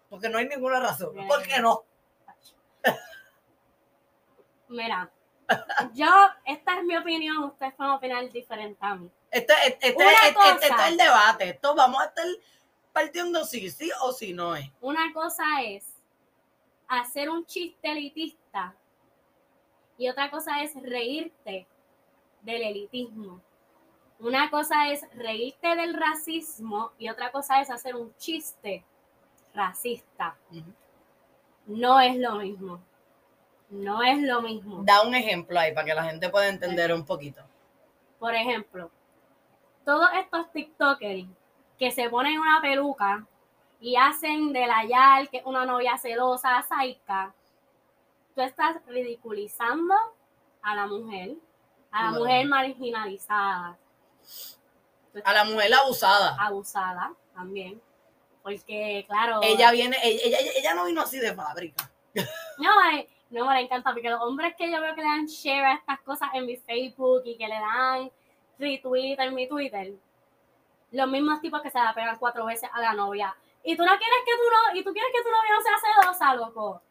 [0.08, 1.26] porque no hay ninguna razón, Bien.
[1.28, 1.82] porque no.
[4.68, 5.08] Mira,
[5.94, 6.06] yo,
[6.44, 9.10] esta es mi opinión, ustedes pueden opinar diferente a mí.
[9.30, 11.50] Este, este, este- este- este es el debate.
[11.50, 12.24] Esto vamos a estar
[12.96, 14.70] partiendo si sí o si no es.
[14.80, 15.84] Una cosa es
[16.88, 18.74] hacer un chiste elitista
[19.98, 21.66] y otra cosa es reírte
[22.40, 23.42] del elitismo.
[24.18, 28.82] Una cosa es reírte del racismo y otra cosa es hacer un chiste
[29.52, 30.34] racista.
[31.66, 32.80] No es lo mismo.
[33.68, 34.84] No es lo mismo.
[34.84, 37.42] Da un ejemplo ahí para que la gente pueda entender un poquito.
[38.18, 38.90] Por ejemplo,
[39.84, 41.26] todos estos TikTokers
[41.78, 43.26] que se ponen una peluca
[43.80, 47.34] y hacen de la Yal, que es una novia celosa, saica,
[48.34, 49.94] tú estás ridiculizando
[50.62, 51.34] a la mujer,
[51.90, 53.78] a la mujer marginalizada,
[55.24, 56.36] A la mujer abusada.
[56.38, 57.80] abusada también.
[58.42, 61.90] Porque, claro, Ella viene, ella, ella, ella no vino así de fábrica.
[62.58, 65.66] No, eh, no me encanta porque los hombres que yo veo que le dan share
[65.66, 68.10] a estas cosas en mi Facebook y que le dan
[68.58, 69.92] retweet en mi Twitter,
[70.96, 73.36] los mismos tipos que se la pegan cuatro veces a la novia.
[73.62, 76.02] Y tú no quieres que tú no, y tú quieres que tu novia no sea
[76.02, 76.82] celosa, loco.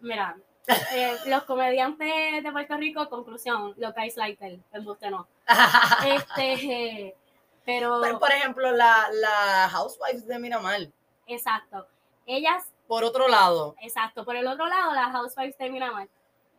[0.00, 0.36] Mira,
[0.92, 5.26] eh, los comediantes de Puerto Rico, conclusión, los guys like él, usted no.
[6.06, 6.52] Este,
[7.06, 7.16] eh,
[7.64, 10.80] pero, Pero, por ejemplo, la, la Housewives de Miramar.
[11.26, 11.86] exacto.
[12.26, 16.08] Ellas Por otro lado, Exacto, por el otro lado, las Housewives de Miramar.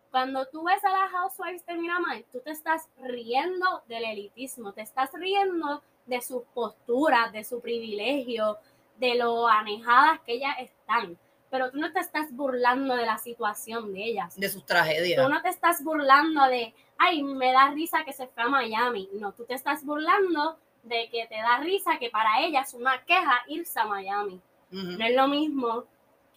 [0.09, 4.81] Cuando tú ves a las Housewives de Miramar, tú te estás riendo del elitismo, te
[4.81, 8.57] estás riendo de sus posturas, de su privilegio,
[8.97, 11.17] de lo anejadas que ellas están.
[11.49, 14.39] Pero tú no te estás burlando de la situación de ellas.
[14.39, 15.23] de sus tragedias.
[15.23, 19.09] Tú no te estás burlando de, ay, me da risa que se fue a Miami.
[19.13, 23.03] No, tú te estás burlando de que te da risa que para ellas es una
[23.03, 24.41] queja irse a Miami.
[24.71, 25.85] No es lo mismo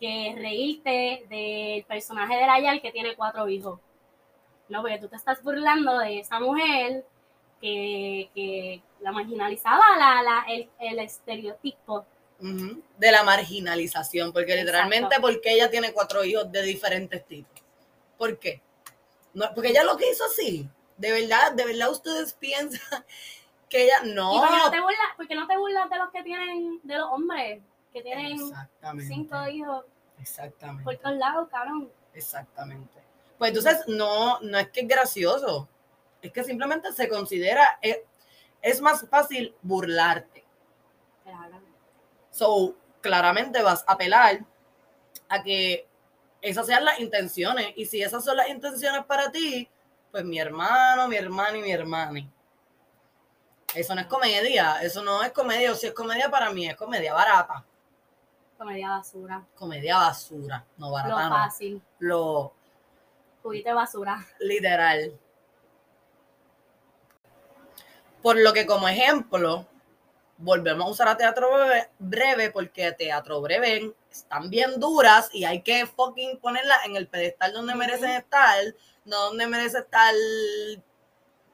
[0.00, 3.78] que reírte del personaje de Rayal que tiene cuatro hijos.
[4.68, 7.04] No, porque tú te estás burlando de esa mujer
[7.62, 12.05] que, que la marginalizaba, la, la, el, el estereotipo.
[12.98, 17.62] De la marginalización, porque literalmente porque ella tiene cuatro hijos de diferentes tipos.
[18.18, 18.61] ¿Por qué?
[19.33, 20.68] No, porque ella lo que hizo así.
[20.96, 23.05] De verdad, de verdad ustedes piensan
[23.68, 24.35] que ella no.
[24.35, 26.81] ¿Y por qué no te burlas, por qué no te burlas de los que tienen,
[26.83, 28.38] de los hombres que tienen
[29.07, 29.85] cinco hijos
[30.20, 30.83] Exactamente.
[30.83, 31.92] por todos lados, cabrón?
[32.12, 33.01] Exactamente.
[33.38, 35.68] Pues entonces no, no es que es gracioso,
[36.22, 37.98] es que simplemente se considera, es,
[38.62, 40.44] es más fácil burlarte.
[42.30, 44.44] So, claramente vas a apelar
[45.28, 45.87] a que
[46.40, 47.72] esas sean las intenciones.
[47.76, 49.68] Y si esas son las intenciones para ti,
[50.11, 52.28] pues mi hermano, mi hermana y mi hermana.
[53.74, 56.76] Eso no es comedia, eso no es comedia, o si es comedia para mí, es
[56.76, 57.64] comedia barata.
[58.58, 59.44] comedia basura.
[59.56, 61.35] Comedia basura, no Lo barata, no.
[61.37, 61.82] fácil.
[61.98, 62.52] Lo
[63.42, 64.24] Juguete basura.
[64.40, 65.18] literal.
[68.22, 69.66] Por lo que como ejemplo,
[70.38, 75.62] volvemos a usar a teatro breve, breve porque teatro breve están bien duras y hay
[75.62, 78.56] que fucking ponerlas en el pedestal donde merecen estar,
[79.04, 80.14] no donde merece estar.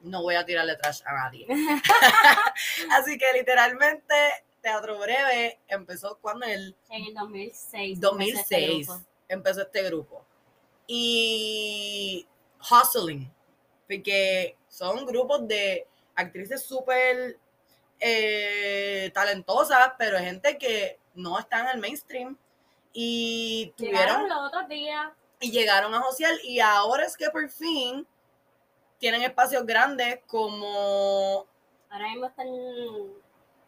[0.01, 1.45] No voy a tirarle trash a nadie.
[2.91, 4.15] Así que literalmente
[4.61, 7.99] Teatro Breve empezó cuando el En el 2006.
[7.99, 10.25] 2006 empezó este empezó este grupo.
[10.87, 12.25] Y
[12.59, 13.31] Hustling,
[13.87, 15.85] porque son grupos de
[16.19, 17.37] actrices súper
[17.99, 22.37] eh, talentosas, pero gente que no está en el mainstream.
[22.93, 25.07] Y Llegaron tuvieron los otros días.
[25.39, 28.05] y llegaron a social y ahora es que por fin
[28.97, 31.45] tienen espacios grandes como
[31.89, 32.47] Ahora mismo están.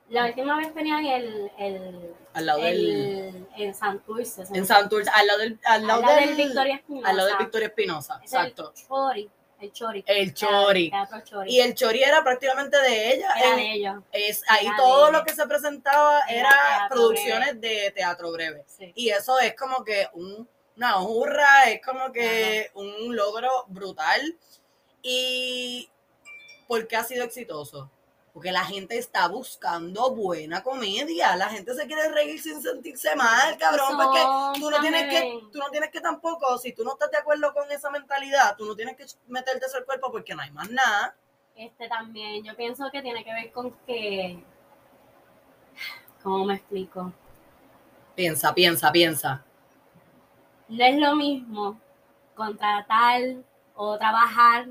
[0.10, 1.52] La última vez tenían el.
[1.58, 4.44] el, al lado del el en Santurce.
[4.54, 7.10] en Santurce, al lado del al lado, al lado del, del Victoria Espinosa.
[7.10, 8.74] al lado del Victoria Espinosa, Es el exacto.
[8.88, 9.30] Chori.
[9.62, 10.04] El Chori.
[10.08, 10.90] El Chori.
[10.90, 11.52] Teatro Chori.
[11.56, 13.32] Y el chori era prácticamente de ella.
[13.34, 14.04] Era de ellos.
[14.12, 18.64] es, ahí era todo lo que se presentaba era producciones de teatro breve.
[18.68, 18.92] Sí.
[18.96, 20.48] Y eso es como que un-
[20.78, 24.36] una hurra, es como que un logro brutal.
[25.04, 25.90] ¿Y
[26.68, 27.92] por qué ha sido exitoso?
[28.34, 31.36] Porque la gente está buscando buena comedia.
[31.36, 33.98] La gente se quiere reír sin sentirse mal, cabrón.
[33.98, 37.18] Porque tú no tienes que, tú no tienes que tampoco, si tú no estás de
[37.18, 40.52] acuerdo con esa mentalidad, tú no tienes que meterte eso al cuerpo porque no hay
[40.52, 41.16] más nada.
[41.56, 44.42] Este también, yo pienso que tiene que ver con que.
[46.24, 47.12] ¿Cómo me explico?
[48.16, 49.44] Piensa, piensa, piensa.
[50.70, 51.80] No es lo mismo
[52.36, 53.22] contratar
[53.76, 54.68] o trabajar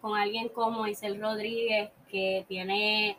[0.00, 3.18] con alguien como Isel Rodríguez, que tiene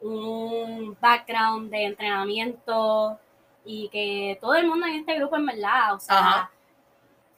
[0.00, 3.18] un background de entrenamiento
[3.64, 6.50] y que todo el mundo en este grupo en verdad, o sea, Ajá.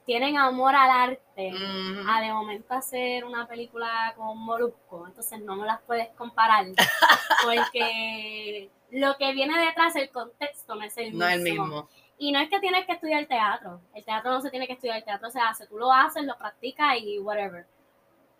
[0.06, 1.20] tienen amor al arte.
[1.36, 2.08] Ujú.
[2.08, 6.64] a de momento hacer una película con Molusco, entonces no me las puedes comparar
[7.44, 11.18] porque lo que viene detrás, el contexto no es el mismo.
[11.18, 11.88] No es el mismo.
[12.18, 14.98] Y no es que tienes que estudiar teatro, el teatro no se tiene que estudiar,
[14.98, 17.66] el teatro se hace, tú lo haces, lo practicas y whatever.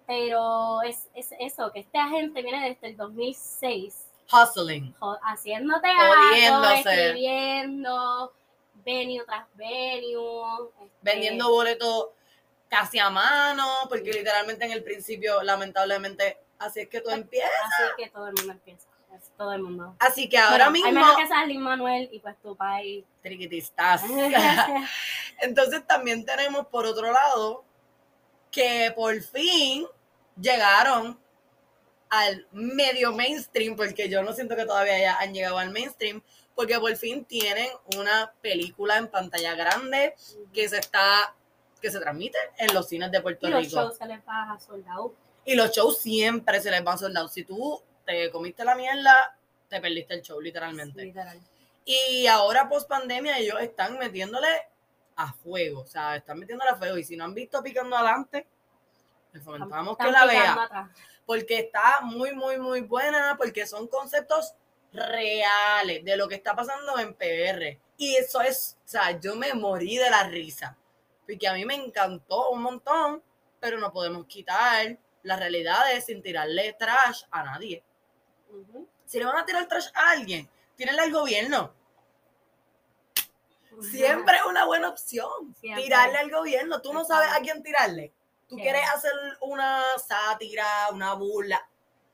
[0.06, 4.94] Pero es, es eso, que esta gente viene desde el 2006 Hustling.
[5.80, 6.78] teatro, Jodiéndose.
[6.78, 8.32] escribiendo,
[8.84, 10.68] venue tras venue.
[10.82, 12.08] este, Vendiendo boletos
[12.68, 17.48] casi a mano, porque literalmente en el principio, lamentablemente, así es que todo empieza.
[17.64, 18.88] Así que todo el mundo empieza.
[19.14, 19.94] es todo el mundo.
[20.00, 23.04] Así que ahora Bueno, mismo, Hay menos que seas Lin Manuel y pues tu país.
[23.22, 24.02] triquitistas.
[25.40, 27.64] Entonces también tenemos por otro lado
[28.50, 29.86] que por fin
[30.40, 31.18] llegaron
[32.10, 36.22] al medio mainstream, porque yo no siento que todavía ya han llegado al mainstream,
[36.54, 40.14] porque por fin tienen una película en pantalla grande
[40.52, 41.34] que se está,
[41.80, 43.76] que se transmite en los cines de Puerto y los Rico.
[43.76, 45.14] shows se les va a soldado.
[45.44, 47.32] Y los shows siempre se les van soldados.
[47.32, 49.36] Si tú te comiste la mierda,
[49.68, 51.02] te perdiste el show, literalmente.
[51.02, 51.40] Literal.
[51.84, 54.48] Y ahora, post pandemia, ellos están metiéndole
[55.16, 55.80] a fuego.
[55.80, 56.96] O sea, están metiéndole a fuego.
[56.96, 58.46] Y si no han visto Picando Adelante,
[59.34, 60.90] les fomentamos que la vea.
[61.26, 63.36] Porque está muy, muy, muy buena.
[63.36, 64.54] Porque son conceptos
[64.92, 67.78] reales de lo que está pasando en PR.
[67.96, 70.76] Y eso es, o sea, yo me morí de la risa.
[71.26, 73.22] Porque a mí me encantó un montón.
[73.60, 77.82] Pero no podemos quitar las realidades sin tirarle trash a nadie.
[78.50, 78.86] Ujú.
[79.04, 81.74] Si le van a tirar trash a alguien, tírenle al gobierno.
[83.80, 85.54] Siempre es una buena opción.
[85.58, 85.82] Siempre.
[85.82, 86.80] Tirarle al gobierno.
[86.80, 88.12] Tú no sabes a quién tirarle.
[88.48, 91.66] Tú quieres hacer una sátira, una burla.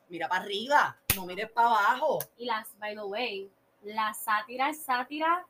[0.08, 2.18] Mira para arriba, no mires para abajo.
[2.36, 3.50] Y las, by the way,
[3.82, 5.46] la sátira es sátira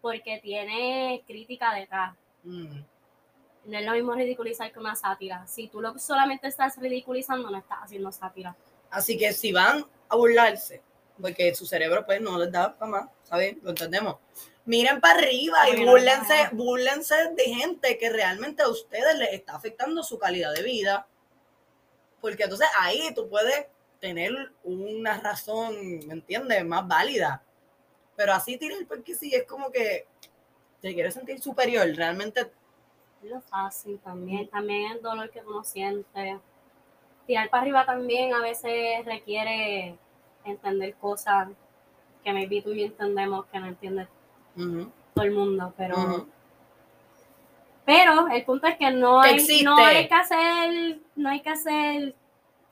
[0.00, 2.16] porque tiene crítica detrás.
[2.42, 2.80] Mm.
[3.66, 5.46] No es lo mismo ridiculizar que una sátira.
[5.46, 8.56] Si tú lo solamente estás ridiculizando, no estás haciendo sátira.
[8.90, 10.82] Así que si van a burlarse,
[11.20, 13.56] porque su cerebro pues no les da para más, ¿sabes?
[13.62, 14.16] Lo entendemos.
[14.64, 20.02] Miren para arriba y búrlense, búrlense de gente que realmente a ustedes les está afectando
[20.02, 21.06] su calidad de vida.
[22.20, 23.66] Porque entonces ahí tú puedes
[24.00, 25.74] tener una razón,
[26.06, 26.64] ¿me entiendes?
[26.64, 27.42] Más válida.
[28.16, 30.06] Pero así tirar porque sí, es como que
[30.80, 31.86] te quieres sentir superior.
[31.94, 32.50] Realmente
[33.22, 34.48] Es lo fácil también.
[34.48, 36.38] También el dolor que uno siente.
[37.26, 39.96] Tirar para arriba también a veces requiere
[40.44, 41.48] entender cosas
[42.24, 44.08] que maybe tú y yo entendemos que no entiende
[44.56, 46.28] ujú, todo el mundo, pero ujú.
[47.84, 49.64] pero el punto es que no hay, Existe.
[49.64, 52.14] no hay que hacer no hay que hacer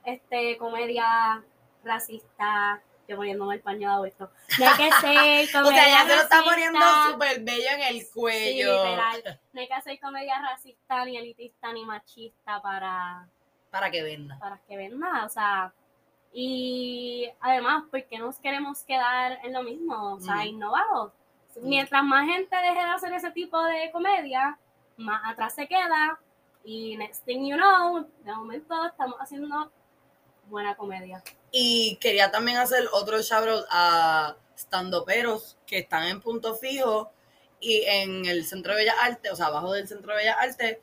[0.05, 1.43] este comedia
[1.85, 4.31] racista yo poniéndome el paño de adulto.
[4.59, 6.79] No hay que ser comedia O sea, ya se lo está poniendo
[7.11, 8.85] súper bello en el Sí, cuello.
[8.85, 9.41] literal.
[9.55, 13.27] No hay que hacer comedia racista, ni elitista, ni machista para,
[13.71, 14.39] para que venda.
[14.39, 15.25] para que venda.
[15.25, 15.73] O sea,
[16.33, 20.15] y además, ¿por qué nos queremos quedar en lo mismo?
[20.15, 20.47] O sea, Mm.
[20.49, 21.13] innovados.
[21.61, 24.59] Mientras más gente deje de hacer ese tipo de comedia,
[24.97, 26.19] más atrás se queda.
[26.65, 29.73] Y next thing you know, de momento estamos haciendo
[30.49, 31.23] buena comedia.
[31.51, 37.11] Y quería también hacer otro shout a standoperos que están en punto fijo
[37.61, 40.79] y en el Centro de Bellas Artes, o sea, abajo del Centro de Bellas Artes,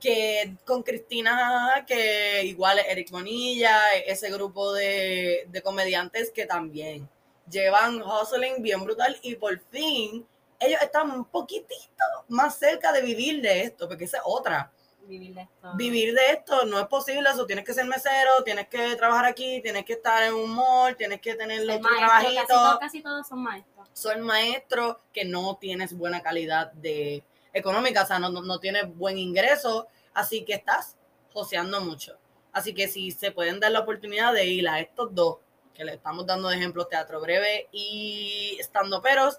[0.00, 7.08] que con Cristina, que igual es Eric Bonilla, ese grupo de, de comediantes que también
[7.50, 10.26] llevan hustling bien brutal y por fin
[10.60, 14.70] ellos están un poquitito más cerca de vivir de esto, porque esa es otra
[15.02, 15.72] Vivir de esto.
[15.74, 19.60] vivir de esto no es posible, eso tienes que ser mesero, tienes que trabajar aquí,
[19.60, 23.42] tienes que estar en un mall, tienes que tener otro maestro, casi, casi todos son
[23.42, 23.88] maestros.
[23.92, 28.94] son maestros que no tienes buena calidad de económica, o sea, no, no, no tienes
[28.96, 30.96] buen ingreso, así que estás
[31.32, 32.18] joseando mucho.
[32.52, 35.38] Así que si se pueden dar la oportunidad de ir a estos dos,
[35.74, 39.38] que le estamos dando de ejemplos, Teatro Breve y Estando Peros,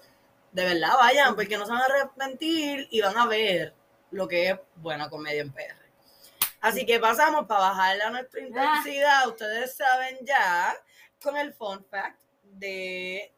[0.50, 3.74] de verdad vayan, porque no se van a arrepentir y van a ver
[4.10, 5.82] lo que es buena comedia en PR.
[6.60, 10.74] Así que pasamos para bajarle a nuestra intensidad, ustedes saben ya,
[11.22, 13.32] con el fun fact de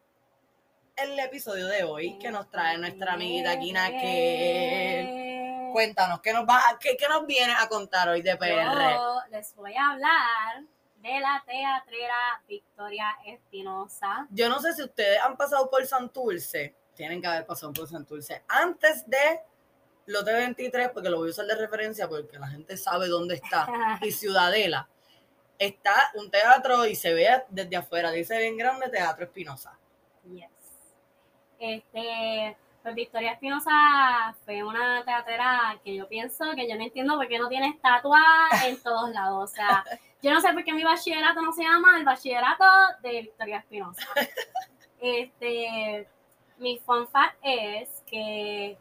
[0.96, 6.60] el episodio de hoy que nos trae nuestra amiguita Kina que cuéntanos qué nos va
[6.80, 8.94] qué, qué nos viene a contar hoy de PR.
[8.94, 10.62] Yo les voy a hablar
[10.96, 14.26] de la teatrera Victoria Espinosa.
[14.30, 18.44] Yo no sé si ustedes han pasado por Santurce, tienen que haber pasado por Santurce
[18.48, 19.40] antes de
[20.06, 23.66] Lote 23 porque lo voy a usar de referencia porque la gente sabe dónde está
[24.02, 24.88] y Ciudadela.
[25.58, 29.78] Está un teatro y se ve desde afuera, dice bien grande Teatro Espinosa.
[31.58, 37.26] Este, pues Victoria Espinosa fue una teatrera que yo pienso que yo no entiendo por
[37.28, 38.20] qué no tiene estatua
[38.66, 39.50] en todos lados.
[39.50, 39.82] O sea,
[40.22, 42.64] yo no sé por qué mi bachillerato no se llama el bachillerato
[43.02, 44.06] de Victoria Espinosa.
[45.00, 46.06] Este,
[46.58, 48.76] mi fun fact es que,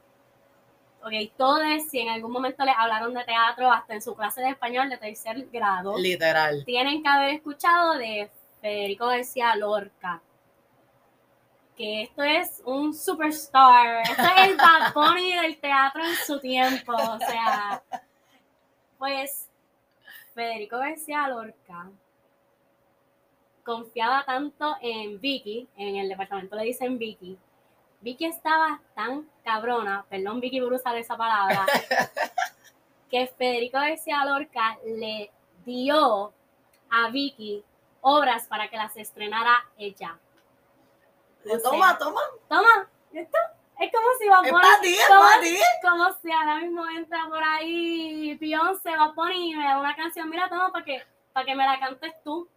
[1.02, 4.50] ok, todos, si en algún momento les hablaron de teatro, hasta en su clase de
[4.50, 6.64] español de tercer grado, Literal.
[6.66, 8.30] tienen que haber escuchado de
[8.62, 10.22] Federico García Lorca.
[11.76, 14.04] Que esto es un superstar.
[14.04, 16.94] Esto es el Bad Bunny del teatro en su tiempo.
[16.94, 17.82] O sea,
[18.98, 19.50] pues
[20.34, 21.90] Federico García Lorca
[23.64, 27.38] confiaba tanto en Vicky, en el departamento le dicen Vicky.
[28.02, 31.66] Vicky estaba tan cabrona, perdón Vicky por usar esa palabra,
[33.10, 35.32] que Federico García Lorca le
[35.66, 36.34] dio
[36.90, 37.64] a Vicky
[38.02, 40.20] obras para que las estrenara ella.
[41.64, 42.22] Toma, toma.
[42.50, 43.38] Toma, esto
[43.80, 45.58] es como si para ti, es como, para ti.
[45.82, 50.30] como si ahora mismo entra por ahí Beyoncé, Bad Bunny y me da una canción,
[50.30, 51.02] mira, toma, para que,
[51.34, 52.48] para que me la cantes tú,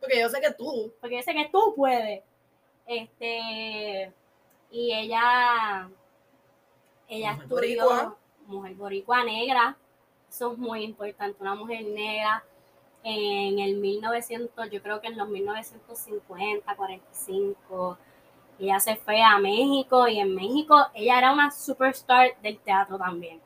[0.00, 0.92] Porque yo sé que tú.
[1.00, 2.22] porque yo sé que tú puedes.
[2.86, 4.12] Este,
[4.70, 5.88] y ella,
[7.08, 8.16] ella Mujer estudió boricua.
[8.46, 9.76] mujer boricua negra,
[10.28, 12.44] eso es muy importante, una mujer negra
[13.02, 17.98] en el 1900, yo creo que en los 1950, 45,
[18.60, 23.40] ella se fue a México y en México ella era una superstar del teatro también.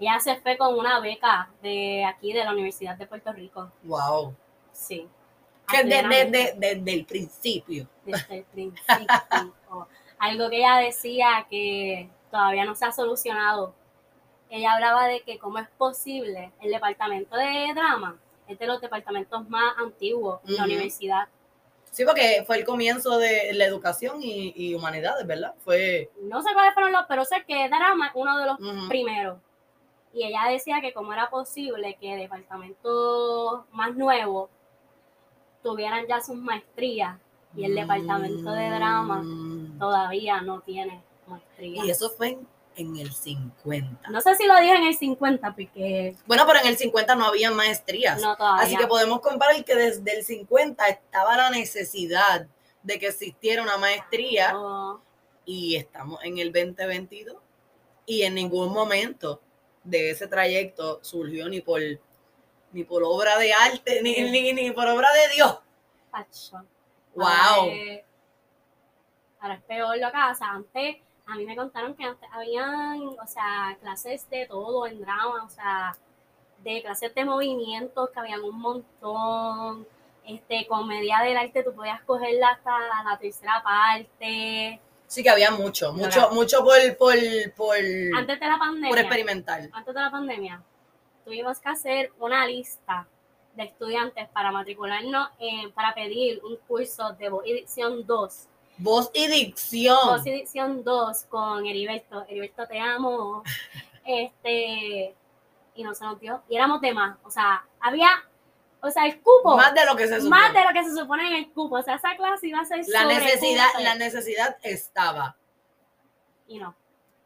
[0.00, 3.70] Ella se fue con una beca de aquí de la Universidad de Puerto Rico.
[3.84, 4.34] Wow.
[4.72, 5.08] Sí.
[5.68, 7.88] Que Así de- era de- México de- desde el principio.
[8.04, 9.54] desde el principio.
[10.18, 13.74] Algo que ella decía que todavía no se ha solucionado.
[14.50, 19.48] Ella hablaba de que cómo es posible el departamento de drama es de los departamentos
[19.48, 21.28] más antiguos en la universidad.
[21.94, 25.54] Sí, porque fue el comienzo de la educación y, y humanidades, ¿verdad?
[25.64, 26.10] Fue.
[26.22, 29.38] No sé cuáles fueron los, pero sé que drama es uno de los primeros.
[30.12, 34.50] Y ella decía que cómo era posible que departamentos más nuevos
[35.62, 37.16] tuvieran ya sus maestrías
[37.56, 39.78] y el departamento de drama Mm.
[39.78, 41.84] todavía no tiene maestría.
[41.84, 44.10] Y eso fue en, en el 50.
[44.10, 47.26] No sé si lo dijo en el 50, porque Bueno, pero en el 50 no
[47.26, 48.20] había maestrías.
[48.20, 48.62] no todavía.
[48.64, 52.46] Así que podemos comparar que desde el 50 estaba la necesidad
[52.82, 55.02] de que existiera una maestría No,
[55.44, 57.36] y estamos en el 2022
[58.06, 59.40] y en ningún momento
[59.82, 61.80] de ese trayecto surgió ni por
[62.72, 65.58] ni por obra de arte ni, ni, ni por obra de Dios.
[66.10, 66.64] pacho.
[67.14, 67.24] Wow.
[67.26, 68.04] Ahora es,
[69.40, 70.96] ahora es peor lo sea, antes,
[71.26, 75.48] a mí me contaron que antes habían, o sea, clases de todo en drama, o
[75.48, 75.96] sea,
[76.58, 79.86] de clases de movimientos que habían un montón,
[80.26, 82.70] Este, comedia del arte tú podías cogerla hasta
[83.04, 84.80] la tercera parte.
[85.06, 87.14] Sí que había mucho, mucho, mucho por, por,
[87.54, 87.76] por,
[88.16, 88.88] Antes de la pandemia.
[88.88, 89.68] por experimental.
[89.74, 90.62] antes de la pandemia,
[91.26, 93.06] tuvimos que hacer una lista
[93.54, 98.48] de estudiantes para matricularnos, en- para pedir un curso de voz dicción 2.
[98.76, 99.98] Voz y dicción.
[100.04, 102.24] Voz y dicción 2 con Heriberto.
[102.28, 103.42] Heriberto, te amo.
[104.06, 105.14] Este,
[105.74, 106.42] y no se nos dio.
[106.50, 107.16] Y éramos de más.
[107.24, 108.10] O sea, había,
[108.82, 109.56] o sea, el cupo.
[109.56, 110.28] Más de lo que se supone.
[110.28, 111.76] más de lo que se supone en el cupo.
[111.76, 113.82] O sea, esa clase iba a ser la necesidad, cupo.
[113.82, 115.38] la necesidad estaba.
[116.46, 116.76] Y no,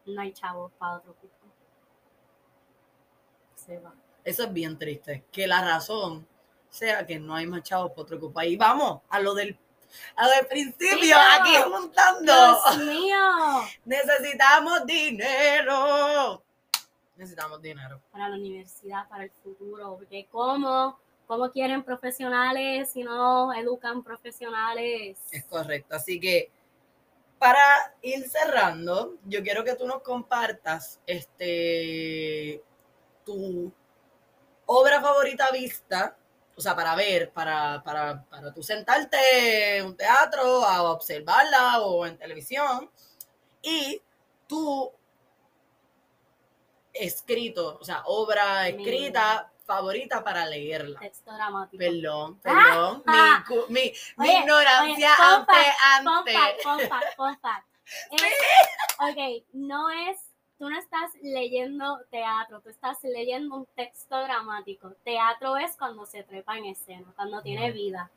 [0.07, 1.34] no hay chavos para otro cupo.
[3.57, 3.92] Se va.
[4.22, 5.24] Eso es bien triste.
[5.32, 6.28] Que la razón
[6.70, 8.38] sea que no hay más chavos por otro cupo.
[8.38, 9.59] Ahí vamos, a lo del,
[10.16, 11.20] a del principio, Dios.
[11.41, 12.32] aquí juntando.
[12.32, 13.18] Dios mío.
[13.84, 16.43] Necesitamos dinero.
[17.16, 18.01] Necesitamos dinero.
[18.12, 25.18] para la universidad, para el futuro, porque cómo, cómo quieren profesionales si no educan profesionales.
[25.32, 25.97] Es correcto.
[25.97, 26.51] Así que
[27.39, 27.61] para
[28.03, 32.62] ir cerrando, yo quiero que tú nos compartas este
[33.24, 33.72] tu
[34.66, 36.16] obra favorita vista,
[36.59, 42.04] o sea, para ver, para, para, para tú sentarte en un teatro a observarla o
[42.04, 42.90] en televisión,
[43.62, 44.02] y
[44.48, 44.92] tu
[46.92, 50.98] escrito, o sea, obra Mi- escrita favorita para leerla.
[50.98, 51.78] Texto dramático.
[51.78, 56.32] Perdón, perdón, Ah, mi, mi, mi Oye, ignorancia oye, ante, fact, Fun ante.
[56.32, 57.66] fact, fun fact, fun fact.
[58.11, 60.18] Es- ok, no es,
[60.59, 64.92] tú no estás leyendo teatro, tú estás leyendo un texto dramático.
[65.04, 68.11] Teatro es cuando se trepa en escena, cuando tiene vida.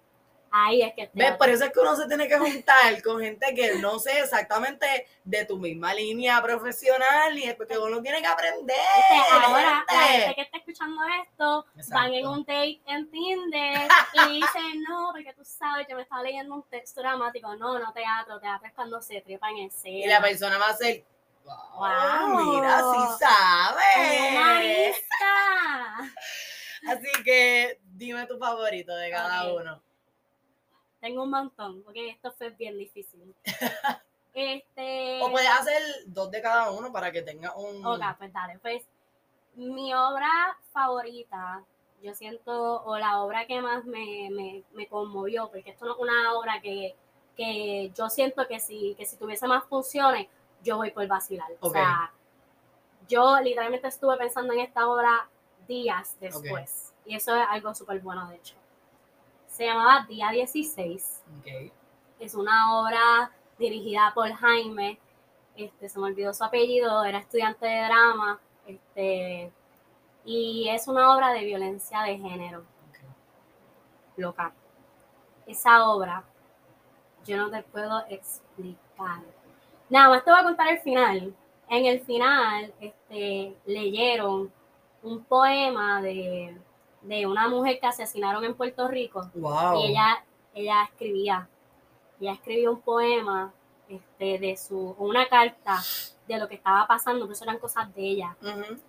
[0.53, 1.37] Ahí es que es ¿Ves?
[1.37, 5.07] Por eso es que uno se tiene que juntar con gente que no sé exactamente
[5.23, 8.59] de tu misma línea profesional y es porque uno tiene que aprender.
[8.65, 10.17] Viste, ahora la gente.
[10.17, 12.31] gente que está escuchando esto van en Exacto.
[12.31, 13.87] un date en Tinder
[14.27, 17.55] y dicen, no, porque tú sabes, yo me estaba leyendo un texto dramático.
[17.55, 20.05] No, no teatro, teatro es cuando se trepa en escena.
[20.05, 21.05] Y la persona va a ser,
[21.45, 22.53] wow, Wow.
[22.53, 24.29] mira, sí sabe.
[24.31, 25.97] ¡Humanista!
[26.89, 29.81] Así que dime tu favorito de cada uno.
[30.99, 33.33] Tengo un montón, porque esto fue bien difícil.
[34.33, 35.19] Este.
[35.21, 37.85] O puedes hacer dos de cada uno para que tenga un...
[37.85, 38.59] Ok, pues dale.
[38.59, 38.83] Pues
[39.55, 41.61] mi obra favorita,
[42.01, 45.99] yo siento, o la obra que más me, me, me conmovió, porque esto no es
[45.99, 46.95] una obra que,
[47.35, 50.27] que yo siento que si, que si tuviese más funciones,
[50.64, 51.49] yo voy por vacilar.
[51.59, 51.74] O Ok.
[51.74, 52.12] sea,
[53.07, 55.28] yo literalmente estuve pensando en esta obra
[55.68, 56.93] días después.
[57.05, 58.55] Y eso es algo súper bueno, de hecho.
[59.47, 61.72] Se llamaba Día 16 Ok.
[62.20, 64.99] es una obra dirigida por Jaime,
[65.55, 69.51] este, se me olvidó su apellido, era estudiante de drama, este,
[70.24, 72.64] y es una obra de violencia de género,
[74.16, 74.53] loca.
[75.45, 76.24] Esa obra,
[77.26, 79.22] yo no te puedo explicar.
[79.91, 81.35] Nada más te voy a contar el final.
[81.67, 84.49] En el final, este, leyeron
[85.03, 86.57] un poema de,
[87.01, 89.29] de una mujer que asesinaron en Puerto Rico.
[89.35, 89.81] Wow.
[89.81, 90.23] Y ella,
[90.53, 91.49] ella escribía,
[92.21, 93.53] ella escribió un poema
[93.89, 95.81] este, de su, una carta
[96.25, 98.37] de lo que estaba pasando, pero eso eran cosas de ella.
[98.41, 98.79] Ujú.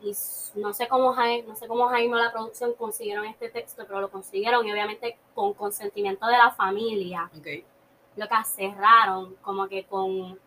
[0.00, 0.12] Y
[0.58, 4.00] no sé cómo Jaime, no sé cómo Jaime o la producción consiguieron este texto, pero
[4.00, 7.30] lo consiguieron y obviamente con consentimiento de la familia.
[7.38, 7.64] Ok.
[8.16, 10.38] Lo que cerraron como que con,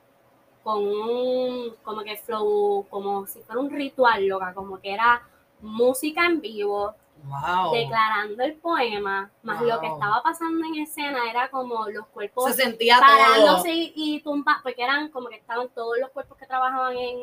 [0.64, 5.22] con un, como que flow, como si fuera un ritual, loca, como que era
[5.62, 6.94] música en vivo,
[7.24, 7.72] Wow.
[7.74, 12.54] declarando el poema, más lo que estaba pasando en escena era como los cuerpos Se
[12.64, 17.18] sentía parándose y, y porque eran como que estaban todos los cuerpos que trabajaban en,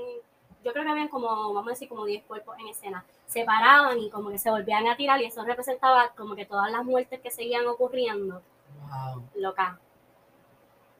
[0.64, 3.98] yo creo que habían como, vamos a decir, como 10 cuerpos en escena, se paraban
[3.98, 7.20] y como que se volvían a tirar y eso representaba como que todas las muertes
[7.20, 8.42] que seguían ocurriendo,
[8.88, 9.22] Wow.
[9.36, 9.78] loca,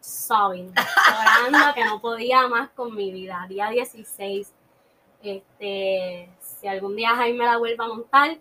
[0.02, 4.52] sobbing, llorando que no podía más con mi vida, día 16,
[5.22, 8.38] este, si algún día Jaime la vuelva a montar,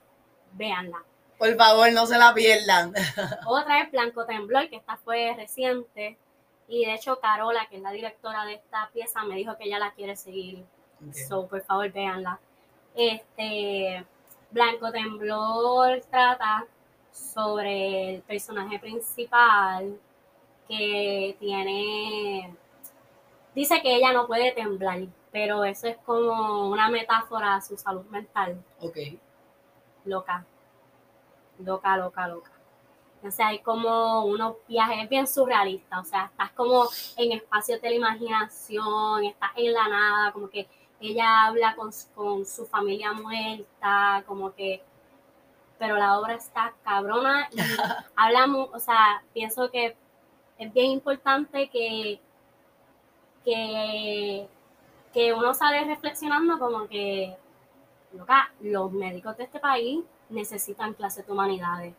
[0.53, 1.03] véanla.
[1.37, 2.93] Por favor, no se la pierdan.
[3.45, 6.17] Otra es Blanco Temblor, que esta fue reciente.
[6.67, 9.79] Y de hecho, Carola, que es la directora de esta pieza, me dijo que ella
[9.79, 10.63] la quiere seguir.
[11.27, 12.39] So, por favor, véanla.
[12.95, 14.05] Este,
[14.51, 16.65] Blanco Temblor trata
[17.11, 19.99] sobre el personaje principal
[20.71, 22.55] que tiene.
[23.55, 24.99] Dice que ella no puede temblar,
[25.31, 28.97] pero eso es como una metáfora a su salud mental Ok.
[30.05, 30.45] loca.
[31.59, 32.51] Loca, loca, loca.
[33.23, 35.99] O sea, hay como unos viajes bien surrealistas.
[36.01, 40.67] O sea, estás como en espacios de la imaginación, estás en la nada, como que
[41.01, 44.83] ella habla con, su- con su familia muerta, como que
[45.79, 47.57] pero la obra está cabrona y
[48.15, 49.95] hablamos, o sea, pienso que
[50.61, 52.19] es bien importante que,
[53.43, 54.47] que,
[55.11, 57.35] que uno sale reflexionando como que
[58.13, 61.95] loca, los médicos de este país necesitan clases de humanidades,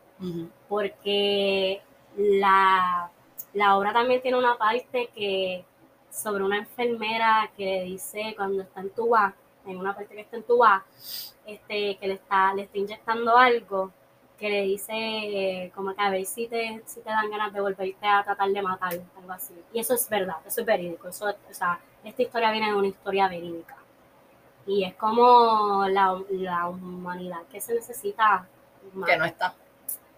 [0.69, 1.83] porque
[2.17, 3.11] la,
[3.53, 5.65] la obra también tiene una parte que
[6.09, 9.35] sobre una enfermera que dice cuando está en tuba,
[9.67, 10.85] en una parte que está en tuba,
[11.47, 13.91] este, que le está, le está inyectando algo,
[14.39, 17.61] que le dice eh, como que a ver si te, si te dan ganas de
[17.61, 19.55] volverte a tratar de matar, algo así.
[19.73, 22.89] Y eso es verdad, eso es verídico, eso, o sea, esta historia viene de una
[22.89, 23.77] historia verídica.
[24.67, 28.47] Y es como la, la humanidad que se necesita
[28.95, 29.55] más Que no está.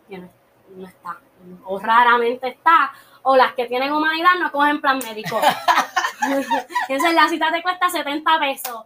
[0.09, 0.29] que no,
[0.77, 1.19] no está,
[1.65, 2.93] o raramente está,
[3.25, 5.41] o las que tienen humanidad no cogen plan médico.
[6.89, 8.85] Entonces la cita te cuesta 70 pesos.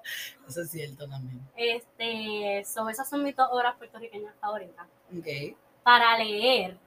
[0.49, 1.41] Eso es cierto también.
[1.57, 4.87] Este, so, esas son mis dos obras puertorriqueñas favoritas.
[5.17, 5.57] Ok.
[5.83, 6.79] Para leer,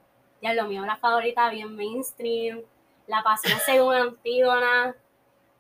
[0.41, 2.61] ya lo mi obra favorita, bien mainstream,
[3.07, 4.95] La Pasión según Antígona,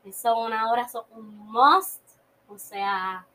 [0.05, 2.01] eso es una obra, eso es un must.
[2.47, 3.25] O sea,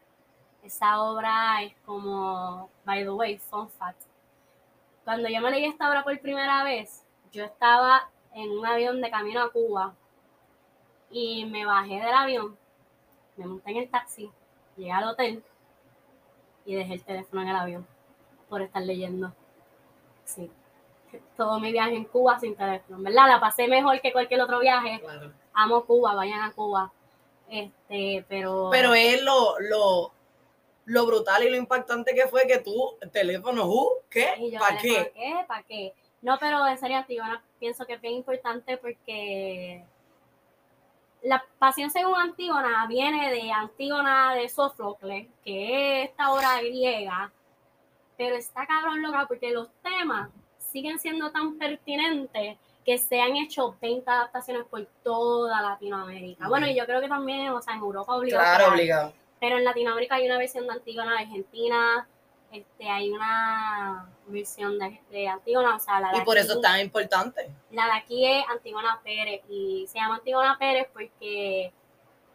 [0.63, 4.01] esa obra es como, by the way, fun fact.
[5.05, 9.11] Cuando yo me leí esta obra por primera vez, yo estaba en un avión de
[9.11, 9.95] camino a Cuba
[11.11, 12.57] y me bajé del avión,
[13.37, 14.31] me monté en el taxi,
[14.77, 15.43] llegué al hotel
[16.67, 17.87] y dejé el teléfono en el avión
[18.51, 19.33] por estar leyendo.
[20.25, 20.51] Sí.
[21.37, 23.27] Todo mi viaje en Cuba sin teléfono, ¿verdad?
[23.27, 25.01] La pasé mejor que cualquier otro viaje.
[25.01, 25.33] Claro.
[25.55, 26.93] Amo Cuba, vayan a Cuba.
[27.49, 28.69] Este, pero.
[28.71, 30.13] Pero es lo, lo,
[30.85, 33.67] lo brutal y lo impactante que fue que tú, teléfono,
[34.11, 34.59] ¿qué?
[34.59, 35.13] ¿Para ¿para qué?
[35.15, 35.45] qué?
[35.47, 35.95] ¿Para qué?
[36.27, 39.85] No, pero en serio, Antígona, pienso que es bien importante porque
[41.23, 47.31] la pasión según Antígona viene de Antígona de Sófocles, que es esta obra griega,
[48.19, 53.77] pero está cabrón loca porque los temas siguen siendo tan pertinentes que se han hecho
[53.81, 56.49] 20 adaptaciones por toda Latinoamérica.
[56.49, 58.43] Bueno, y yo creo que también, o sea, en Europa obligado.
[58.43, 59.13] Claro, obligado.
[59.39, 62.09] Pero en Latinoamérica hay una versión de Antígona de Argentina,
[62.53, 66.55] este, hay una versión de, de Antígona, o sea, la de Y por aquí- eso
[66.57, 67.51] es tan importante.
[67.71, 71.73] la de aquí es Antígona Pérez y se llama Antígona Pérez porque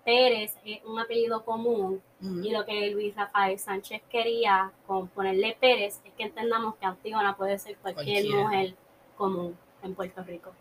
[0.06, 6.00] Pérez es un apellido común y lo que Luis Rafael Sánchez quería con ponerle Pérez
[6.06, 8.44] es que entendamos que Antígona puede ser cualquier Cualquiera.
[8.44, 8.76] mujer
[9.18, 10.52] común en Puerto Rico.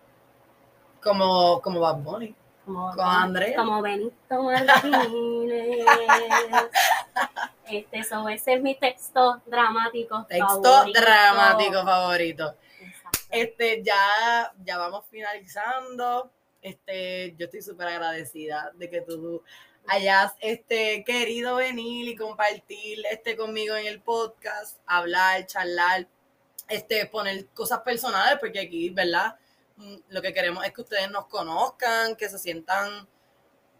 [1.02, 2.34] Como, como Bad Bunny.
[2.72, 3.56] Como, Con Andrea.
[3.56, 5.86] como Benito Martínez.
[7.68, 10.24] este, so, ese es mi texto dramático.
[10.28, 11.00] Texto favorito.
[11.00, 12.54] dramático favorito.
[12.80, 13.18] Exacto.
[13.28, 16.30] Este, ya, ya vamos finalizando.
[16.62, 19.42] Este, yo estoy súper agradecida de que tú
[19.88, 26.06] hayas este, querido venir y compartir este, conmigo en el podcast, hablar, charlar,
[26.68, 29.39] este, poner cosas personales, porque aquí, ¿verdad?
[29.80, 33.08] Mm, Lo que queremos es que ustedes nos conozcan, que se sientan,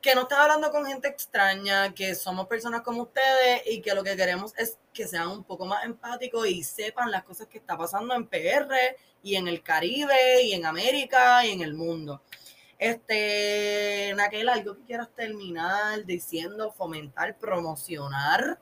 [0.01, 4.03] que no estén hablando con gente extraña, que somos personas como ustedes y que lo
[4.03, 7.76] que queremos es que sean un poco más empáticos y sepan las cosas que está
[7.76, 12.22] pasando en PR y en el Caribe y en América y en el mundo.
[12.78, 18.59] Este, Naquel, algo que quieras terminar diciendo, fomentar, promocionar.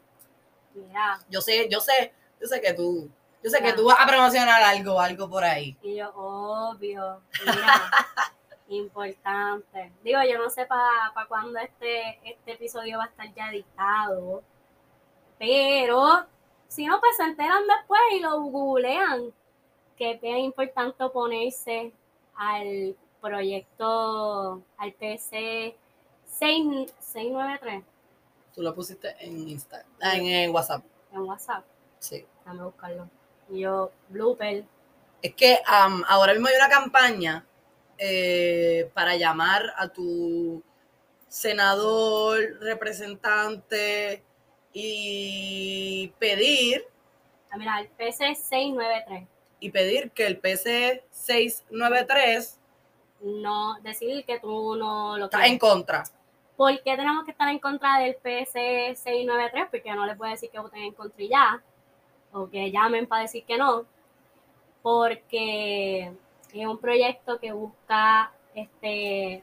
[0.74, 3.08] Mira, Yo sé, yo sé, yo sé que tú,
[3.42, 3.74] yo sé que Ah.
[3.76, 5.76] tú vas a promocionar algo, algo por ahí.
[5.82, 7.90] y yo, obvio, mira,
[8.68, 9.92] importante.
[10.02, 14.42] Digo, yo no sé para cuándo este, este episodio va a estar ya editado,
[15.38, 16.26] pero
[16.68, 19.32] si no, pues se enteran después y lo googlean,
[19.96, 21.92] que es importante oponerse
[22.36, 25.76] al proyecto, al PC
[26.26, 27.84] 6, 693
[28.54, 30.84] Tú lo pusiste en Instagram, en, en WhatsApp.
[31.12, 31.64] en WhatsApp.
[32.00, 32.26] Sí.
[32.40, 33.08] Déjame buscarlo.
[33.50, 34.64] Y yo, blooper.
[35.22, 37.44] Es que ahora mismo hay una campaña
[37.98, 40.62] eh, para llamar a tu
[41.26, 44.22] senador, representante
[44.72, 46.84] y pedir
[47.50, 49.26] Ah, mira, el PC 693.
[49.60, 52.58] y pedir que el PC 693
[53.22, 55.52] No, decir que tú no lo está quieres.
[55.54, 56.04] en contra.
[56.56, 59.66] ¿Por qué tenemos que estar en contra del PS 693?
[59.70, 61.62] Porque no les puedo decir que voten en contra y ya.
[62.32, 63.84] O que llamen para decir que no.
[64.82, 66.12] Porque
[66.52, 69.42] es un proyecto que busca este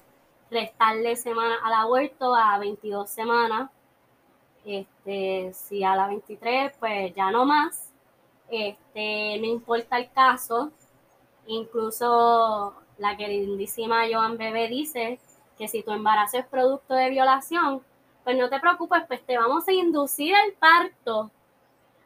[0.50, 3.70] restarle semanas al aborto a 22 semanas.
[4.66, 7.92] Este, si a la 23, pues ya no más.
[8.50, 10.72] Este, no importa el caso.
[11.48, 15.20] Incluso la queridísima Joan Bebé dice
[15.58, 17.82] que si tu embarazo es producto de violación,
[18.24, 21.30] pues no te preocupes, pues te vamos a inducir el parto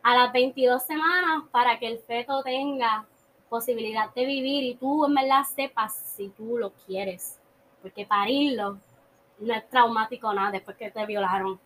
[0.04, 3.06] a las 22 semanas para que el feto tenga
[3.50, 7.39] posibilidad de vivir y tú en verdad sepas si tú lo quieres.
[7.82, 8.78] Porque parirlo
[9.39, 11.60] no es traumático nada después que te violaron.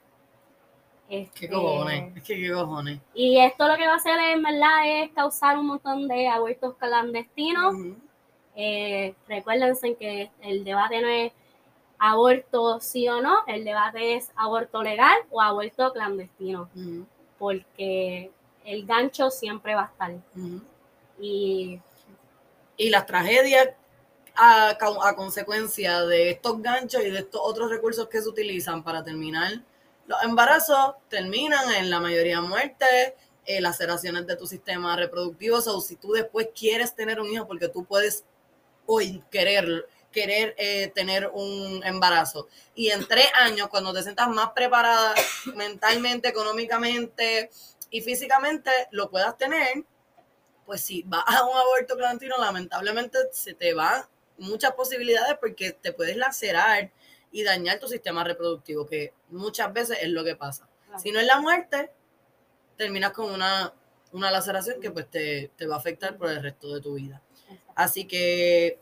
[1.09, 2.15] ¿Qué Este, cojones?
[2.15, 2.99] Es que qué cojones.
[3.13, 6.75] Y esto lo que va a hacer en verdad es causar un montón de abortos
[6.77, 7.75] clandestinos.
[8.55, 11.33] Eh, recuérdense que el debate no es
[11.97, 16.69] aborto sí o no, el debate es aborto legal o aborto clandestino,
[17.43, 18.31] porque
[18.63, 20.11] el gancho siempre va a estar.
[21.19, 21.81] Y
[22.77, 23.71] Y las tragedias
[24.33, 29.03] a, a consecuencia de estos ganchos y de estos otros recursos que se utilizan para
[29.03, 29.61] terminar
[30.07, 33.13] los embarazos terminan en la mayoría muertes,
[33.45, 35.57] eh, laceraciones de tu sistema reproductivo.
[35.57, 38.23] O si tú después quieres tener un hijo porque tú puedes
[38.85, 42.47] hoy querer, querer eh, tener un embarazo.
[42.73, 45.13] Y en tres años, cuando te sientas más preparada
[45.55, 47.49] mentalmente, económicamente
[47.89, 49.83] y físicamente, lo puedas tener,
[50.65, 54.03] pues si vas a un aborto clandestino, lamentablemente se te van
[54.37, 56.91] muchas posibilidades porque te puedes lacerar
[57.31, 60.69] y dañar tu sistema reproductivo, que muchas veces es lo que pasa.
[60.97, 61.91] Si no es la muerte,
[62.77, 63.73] terminas con una,
[64.11, 67.21] una laceración que pues te, te va a afectar por el resto de tu vida.
[67.75, 68.79] Así que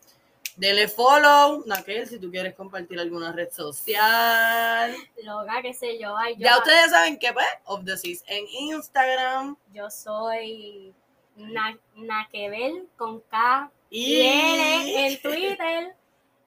[0.62, 4.96] dele follow, Nakel, si tú quieres compartir alguna red social.
[5.24, 8.46] loca, qué sé yo, ay, yo, Ya ustedes saben que pues, of the Seas en
[8.48, 10.94] Instagram yo soy
[11.36, 15.96] Na- Naquebel con K y, y L en Twitter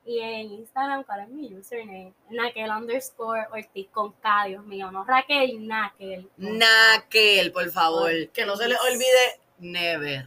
[0.07, 2.13] y en Instagram, ¿cuál es mi username?
[2.31, 6.29] Naquel underscore Ortiz con K, Dios mío, no Raquel, Naquel.
[6.37, 8.11] Nakel, por favor.
[8.33, 10.27] Que no se les olvide, never.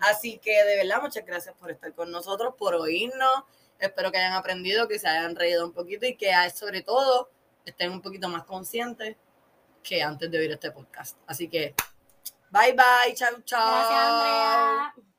[0.00, 3.44] Así que de verdad, muchas gracias por estar con nosotros, por oírnos.
[3.78, 7.30] Espero que hayan aprendido, que se hayan reído un poquito y que ah, sobre todo
[7.64, 9.16] estén un poquito más conscientes
[9.82, 11.16] que antes de oír este podcast.
[11.26, 11.74] Así que,
[12.50, 13.68] bye bye, chao, chao.
[13.68, 15.13] Gracias, Andrea.